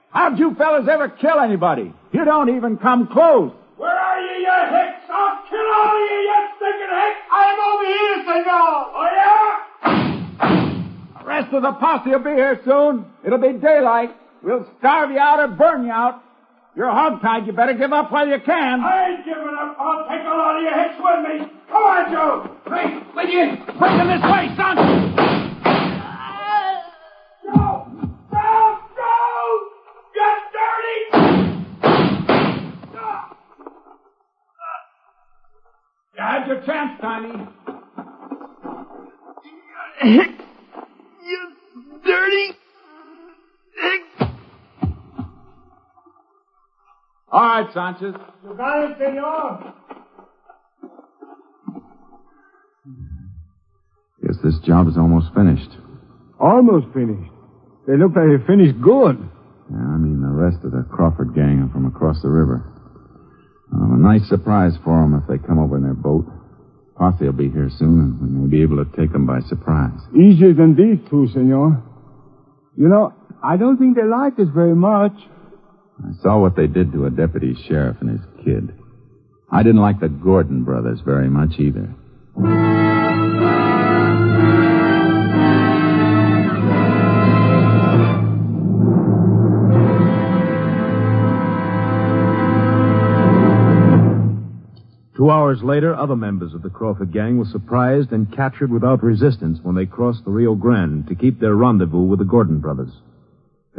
How'd 0.09 0.37
you 0.37 0.53
fellas 0.55 0.85
ever 0.91 1.07
kill 1.07 1.39
anybody? 1.39 1.93
You 2.11 2.25
don't 2.25 2.53
even 2.57 2.75
come 2.75 3.07
close. 3.07 3.53
Where 3.77 3.89
are 3.89 4.19
you, 4.19 4.41
you 4.41 4.51
hicks? 4.75 5.05
I'll 5.09 5.39
kill 5.49 5.59
all 5.59 5.95
of 5.95 6.01
you, 6.11 6.17
you 6.27 6.47
stinking 6.57 6.91
hicks! 6.91 7.21
I'm 7.31 7.57
over 7.71 7.85
here, 7.85 8.17
senor! 8.25 8.91
Oh, 8.99 9.07
yeah? 9.15 9.47
The 11.21 11.25
rest 11.25 11.53
of 11.53 11.61
the 11.61 11.71
posse 11.71 12.09
will 12.09 12.19
be 12.19 12.31
here 12.31 12.59
soon. 12.65 13.05
It'll 13.25 13.37
be 13.37 13.53
daylight. 13.53 14.13
We'll 14.43 14.67
starve 14.79 15.09
you 15.11 15.19
out 15.19 15.39
or 15.39 15.47
burn 15.55 15.85
you 15.85 15.91
out. 15.93 16.21
You're 16.79 16.87
hogtied. 16.87 17.45
You 17.45 17.51
better 17.51 17.73
give 17.73 17.91
up 17.91 18.09
while 18.09 18.25
you 18.25 18.39
can. 18.39 18.79
I 18.79 19.09
ain't 19.09 19.25
giving 19.25 19.43
up. 19.43 19.75
I'll 19.77 20.07
take 20.07 20.21
a 20.21 20.29
lot 20.29 20.55
of 20.55 20.63
your 20.63 20.71
hits 20.81 20.95
with 20.97 21.27
me. 21.27 21.51
Come 21.67 21.83
on, 21.83 22.09
Joe. 22.09 22.55
Hey, 22.69 23.03
will 23.13 23.27
you? 23.27 23.57
Quick 23.77 23.91
in 23.99 24.07
this 24.07 24.23
way, 24.23 24.47
son! 24.55 24.77
Joe! 27.43 27.85
Joe! 28.31 28.79
Joe! 28.95 29.67
You 30.15 30.27
dirty! 30.55 30.99
You 36.15 36.23
had 36.23 36.47
your 36.47 36.61
chance, 36.65 37.01
Tiny. 37.01 37.33
You 41.25 41.39
dirty. 42.05 42.59
All 47.31 47.41
right, 47.61 47.73
Sanchez. 47.73 48.15
You 48.43 48.53
got 48.55 48.91
it, 48.91 48.97
senor? 48.97 49.73
Guess 54.25 54.37
this 54.43 54.59
job 54.65 54.87
is 54.87 54.97
almost 54.97 55.33
finished. 55.33 55.69
Almost 56.39 56.87
finished. 56.93 57.31
They 57.87 57.97
look 57.97 58.11
like 58.15 58.27
they 58.39 58.45
finished 58.45 58.79
good. 58.81 59.17
Yeah, 59.71 59.77
I 59.77 59.97
mean, 59.97 60.21
the 60.21 60.27
rest 60.29 60.63
of 60.63 60.71
the 60.71 60.85
Crawford 60.91 61.33
gang 61.33 61.61
are 61.61 61.69
from 61.71 61.85
across 61.85 62.21
the 62.21 62.29
river. 62.29 62.63
Um, 63.73 63.93
a 63.93 63.97
nice 63.97 64.27
surprise 64.27 64.77
for 64.83 65.03
'em 65.03 65.13
if 65.13 65.27
they 65.27 65.37
come 65.37 65.59
over 65.59 65.77
in 65.77 65.83
their 65.83 65.93
boat. 65.93 66.25
Posse 66.95 67.23
will 67.25 67.31
be 67.33 67.49
here 67.49 67.69
soon, 67.69 68.17
and 68.19 68.21
we 68.21 68.27
may 68.41 68.47
be 68.47 68.61
able 68.61 68.83
to 68.83 68.91
take 68.97 69.13
'em 69.13 69.25
by 69.25 69.39
surprise. 69.41 69.99
Easier 70.13 70.53
than 70.53 70.75
these 70.75 70.99
two, 71.09 71.27
senor. 71.27 71.81
You 72.75 72.89
know, 72.89 73.13
I 73.43 73.57
don't 73.57 73.77
think 73.77 73.95
they 73.95 74.03
like 74.03 74.39
us 74.39 74.49
very 74.49 74.75
much. 74.75 75.13
I 76.03 76.13
saw 76.21 76.39
what 76.39 76.55
they 76.55 76.67
did 76.67 76.91
to 76.93 77.05
a 77.05 77.09
deputy 77.09 77.55
sheriff 77.67 77.97
and 77.99 78.09
his 78.09 78.21
kid. 78.43 78.73
I 79.51 79.63
didn't 79.63 79.81
like 79.81 79.99
the 79.99 80.09
Gordon 80.09 80.63
brothers 80.63 81.01
very 81.01 81.29
much 81.29 81.59
either. 81.59 81.93
Two 95.17 95.29
hours 95.29 95.61
later, 95.61 95.93
other 95.93 96.15
members 96.15 96.53
of 96.53 96.61
the 96.61 96.69
Crawford 96.69 97.11
gang 97.11 97.37
were 97.37 97.45
surprised 97.45 98.13
and 98.13 98.33
captured 98.33 98.71
without 98.71 99.03
resistance 99.03 99.59
when 99.61 99.75
they 99.75 99.85
crossed 99.85 100.23
the 100.23 100.31
Rio 100.31 100.55
Grande 100.55 101.07
to 101.07 101.15
keep 101.15 101.39
their 101.39 101.55
rendezvous 101.55 102.03
with 102.03 102.19
the 102.19 102.25
Gordon 102.25 102.59
brothers. 102.59 102.91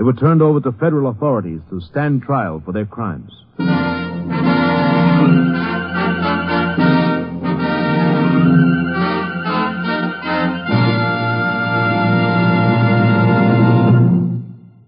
They 0.01 0.05
were 0.05 0.15
turned 0.15 0.41
over 0.41 0.63
to 0.63 0.73
federal 0.73 1.11
authorities 1.11 1.61
to 1.69 1.79
stand 1.83 2.23
trial 2.23 2.63
for 2.65 2.73
their 2.73 2.87
crimes. 2.87 3.31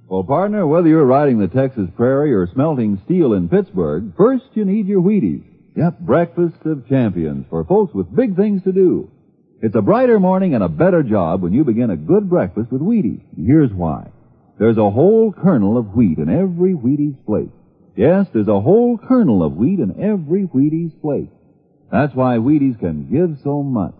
Well, 0.09 0.25
partner, 0.25 0.67
whether 0.67 0.89
you're 0.89 1.05
riding 1.05 1.39
the 1.39 1.49
Texas 1.49 1.91
prairie 1.95 2.33
or 2.33 2.47
smelting 2.47 2.99
steel 3.05 3.35
in 3.35 3.51
Pittsburgh, 3.51 4.15
first 4.17 4.45
you 4.55 4.65
need 4.65 4.87
your 4.87 5.03
Wheaties. 5.03 5.45
Yep, 5.77 5.99
breakfast 5.99 6.65
of 6.65 6.89
champions 6.89 7.45
for 7.51 7.63
folks 7.65 7.93
with 7.93 8.17
big 8.17 8.35
things 8.35 8.63
to 8.63 8.73
do. 8.73 9.11
It's 9.61 9.75
a 9.75 9.83
brighter 9.83 10.19
morning 10.19 10.55
and 10.55 10.65
a 10.65 10.71
better 10.71 11.03
job 11.03 11.43
when 11.43 11.53
you 11.53 11.65
begin 11.65 11.91
a 11.91 11.99
good 11.99 12.31
breakfast 12.31 12.73
with 12.73 12.81
Wheaties. 12.81 13.21
Here's 13.37 13.75
why. 13.75 14.12
There's 14.63 14.79
a 14.79 14.91
whole 14.91 15.33
kernel 15.33 15.77
of 15.77 15.97
wheat 15.97 16.19
in 16.19 16.29
every 16.29 16.73
Wheaties 16.73 17.17
plate. 17.27 17.51
Yes, 17.97 18.29
there's 18.33 18.47
a 18.47 18.61
whole 18.61 18.97
kernel 18.97 19.43
of 19.43 19.57
wheat 19.57 19.81
in 19.81 20.01
every 20.01 20.47
Wheaties 20.47 20.93
flake. 21.01 21.31
That's 21.91 22.15
why 22.15 22.37
Wheaties 22.37 22.79
can 22.79 23.11
give 23.11 23.41
so 23.43 23.65
much. 23.65 23.97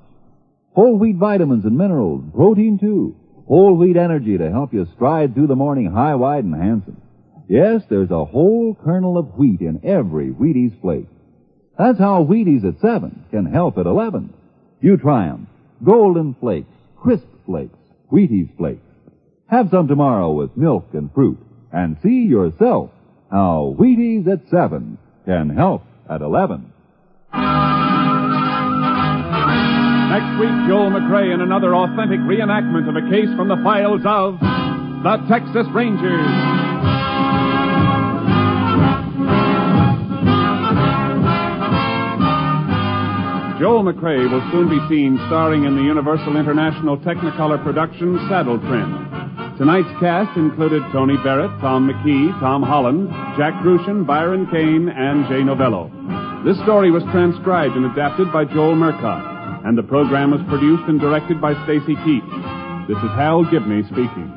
Whole 0.73 0.97
wheat 0.97 1.17
vitamins 1.17 1.65
and 1.65 1.77
minerals, 1.77 2.23
protein 2.33 2.79
too. 2.79 3.17
Whole 3.49 3.75
wheat 3.75 3.97
energy 3.97 4.39
to 4.39 4.53
help 4.53 4.73
you 4.73 4.87
stride 4.95 5.35
through 5.35 5.49
the 5.49 5.57
morning 5.57 5.91
high, 5.91 6.15
wide, 6.15 6.45
and 6.45 6.55
handsome. 6.55 7.03
Yes, 7.49 7.83
there's 7.91 8.13
a 8.13 8.25
whole 8.25 8.77
kernel 8.85 9.19
of 9.19 9.37
wheat 9.37 9.63
in 9.63 9.81
every 9.83 10.31
Wheaties 10.31 10.81
flake. 10.81 11.09
That's 11.77 11.99
how 11.99 12.23
Wheaties 12.23 12.65
at 12.65 12.81
7 12.81 13.25
can 13.33 13.47
help 13.47 13.79
at 13.79 13.87
11. 13.87 14.33
You 14.81 14.97
try 14.97 15.27
'em. 15.27 15.49
Golden 15.83 16.35
flakes, 16.35 16.71
crisp 16.95 17.27
flakes, 17.47 17.81
Wheaties 18.13 18.57
flakes. 18.57 18.92
Have 19.53 19.69
some 19.71 19.87
tomorrow 19.87 20.33
with 20.33 20.57
milk 20.57 20.87
and 20.95 21.13
fruit 21.13 21.39
and 21.71 21.99
see 22.03 22.23
yourself 22.23 22.89
how 23.31 23.77
Wheaties 23.79 24.27
at 24.27 24.49
7 24.49 24.97
can 25.27 25.51
help 25.51 25.83
at 26.09 26.23
11. 26.23 26.73
Next 30.09 30.41
week, 30.41 30.57
Joel 30.67 30.89
McCrea 30.89 31.35
in 31.35 31.43
another 31.43 31.75
authentic 31.75 32.21
reenactment 32.21 32.89
of 32.89 32.97
a 32.97 33.11
case 33.11 33.29
from 33.37 33.49
the 33.49 33.61
files 33.63 34.01
of 34.07 34.41
the 34.41 35.17
Texas 35.29 35.67
Rangers. 35.75 36.33
Joel 43.61 43.85
McCrea 43.85 44.33
will 44.33 44.51
soon 44.51 44.71
be 44.71 44.81
seen 44.89 45.21
starring 45.27 45.65
in 45.65 45.77
the 45.77 45.83
Universal 45.83 46.39
International 46.39 46.97
Technicolor 46.97 47.63
production 47.63 48.19
Saddle 48.31 48.59
Tramp. 48.59 49.12
Tonight's 49.59 50.01
cast 50.01 50.37
included 50.37 50.83
Tony 50.93 51.17
Barrett, 51.23 51.51
Tom 51.61 51.89
McKee, 51.89 52.33
Tom 52.41 52.63
Holland, 52.63 53.09
Jack 53.37 53.53
Kruschen, 53.63 54.07
Byron 54.07 54.47
Kane, 54.51 54.89
and 54.89 55.29
Jay 55.29 55.45
Novello. 55.45 55.91
This 56.45 56.57
story 56.65 56.91
was 56.91 57.03
transcribed 57.13 57.77
and 57.77 57.85
adapted 57.85 58.33
by 58.33 58.45
Joel 58.45 58.75
Murcott, 58.75 59.67
and 59.67 59.77
the 59.77 59.83
program 59.83 60.31
was 60.31 60.41
produced 60.49 60.85
and 60.89 60.99
directed 60.99 61.41
by 61.41 61.53
Stacy 61.65 61.95
Keach. 61.97 62.89
This 62.89 62.97
is 62.97 63.11
Hal 63.15 63.45
Gibney 63.45 63.85
speaking. 63.85 64.33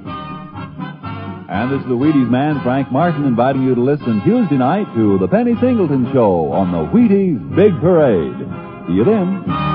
And 1.47 1.71
this 1.71 1.81
is 1.81 1.87
the 1.87 1.95
Wheaties 1.95 2.29
man, 2.29 2.61
Frank 2.61 2.91
Martin, 2.91 3.23
inviting 3.25 3.63
you 3.63 3.73
to 3.73 3.81
listen 3.81 4.21
Tuesday 4.23 4.57
night 4.57 4.85
to 4.95 5.17
The 5.17 5.27
Penny 5.27 5.55
Singleton 5.61 6.11
Show 6.11 6.51
on 6.51 6.71
the 6.71 6.85
Wheaties 6.91 7.39
Big 7.55 7.71
Parade. 7.79 8.35
See 8.87 8.93
you 8.93 9.05
then. 9.05 9.74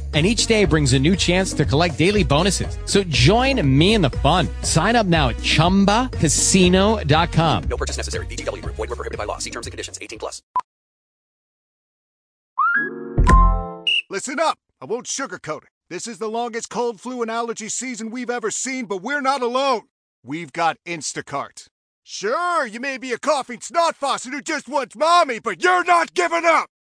and 0.13 0.25
each 0.25 0.47
day 0.47 0.65
brings 0.65 0.91
a 0.91 0.99
new 0.99 1.15
chance 1.15 1.53
to 1.53 1.63
collect 1.63 1.97
daily 1.97 2.23
bonuses. 2.23 2.77
So 2.83 3.03
join 3.03 3.65
me 3.65 3.93
in 3.93 4.01
the 4.01 4.09
fun. 4.09 4.49
Sign 4.63 4.97
up 4.97 5.05
now 5.05 5.29
at 5.29 5.37
ChumbaCasino.com. 5.37 7.63
No 7.63 7.77
purchase 7.77 7.95
necessary. 7.95 8.25
VGW 8.25 8.61
Group. 8.61 8.75
Void 8.75 8.89
were 8.89 8.97
prohibited 8.97 9.17
by 9.17 9.23
law. 9.23 9.37
See 9.37 9.51
terms 9.51 9.67
and 9.67 9.71
conditions. 9.71 9.97
18 10.01 10.19
plus. 10.19 10.41
Listen 14.09 14.41
up. 14.41 14.57
I 14.81 14.85
won't 14.85 15.05
sugarcoat 15.05 15.63
it. 15.63 15.69
This 15.89 16.07
is 16.07 16.19
the 16.19 16.29
longest 16.29 16.69
cold, 16.69 16.99
flu, 16.99 17.21
and 17.21 17.29
allergy 17.29 17.69
season 17.69 18.11
we've 18.11 18.29
ever 18.29 18.49
seen, 18.49 18.85
but 18.85 19.01
we're 19.01 19.21
not 19.21 19.41
alone. 19.41 19.83
We've 20.23 20.53
got 20.53 20.77
Instacart. 20.85 21.67
Sure, 22.03 22.65
you 22.65 22.79
may 22.79 22.97
be 22.97 23.11
a 23.11 23.19
coughing 23.19 23.61
snot 23.61 23.95
faucet 23.95 24.33
who 24.33 24.41
just 24.41 24.67
wants 24.67 24.95
mommy, 24.95 25.39
but 25.39 25.61
you're 25.61 25.83
not 25.83 26.13
giving 26.13 26.45
up. 26.45 26.69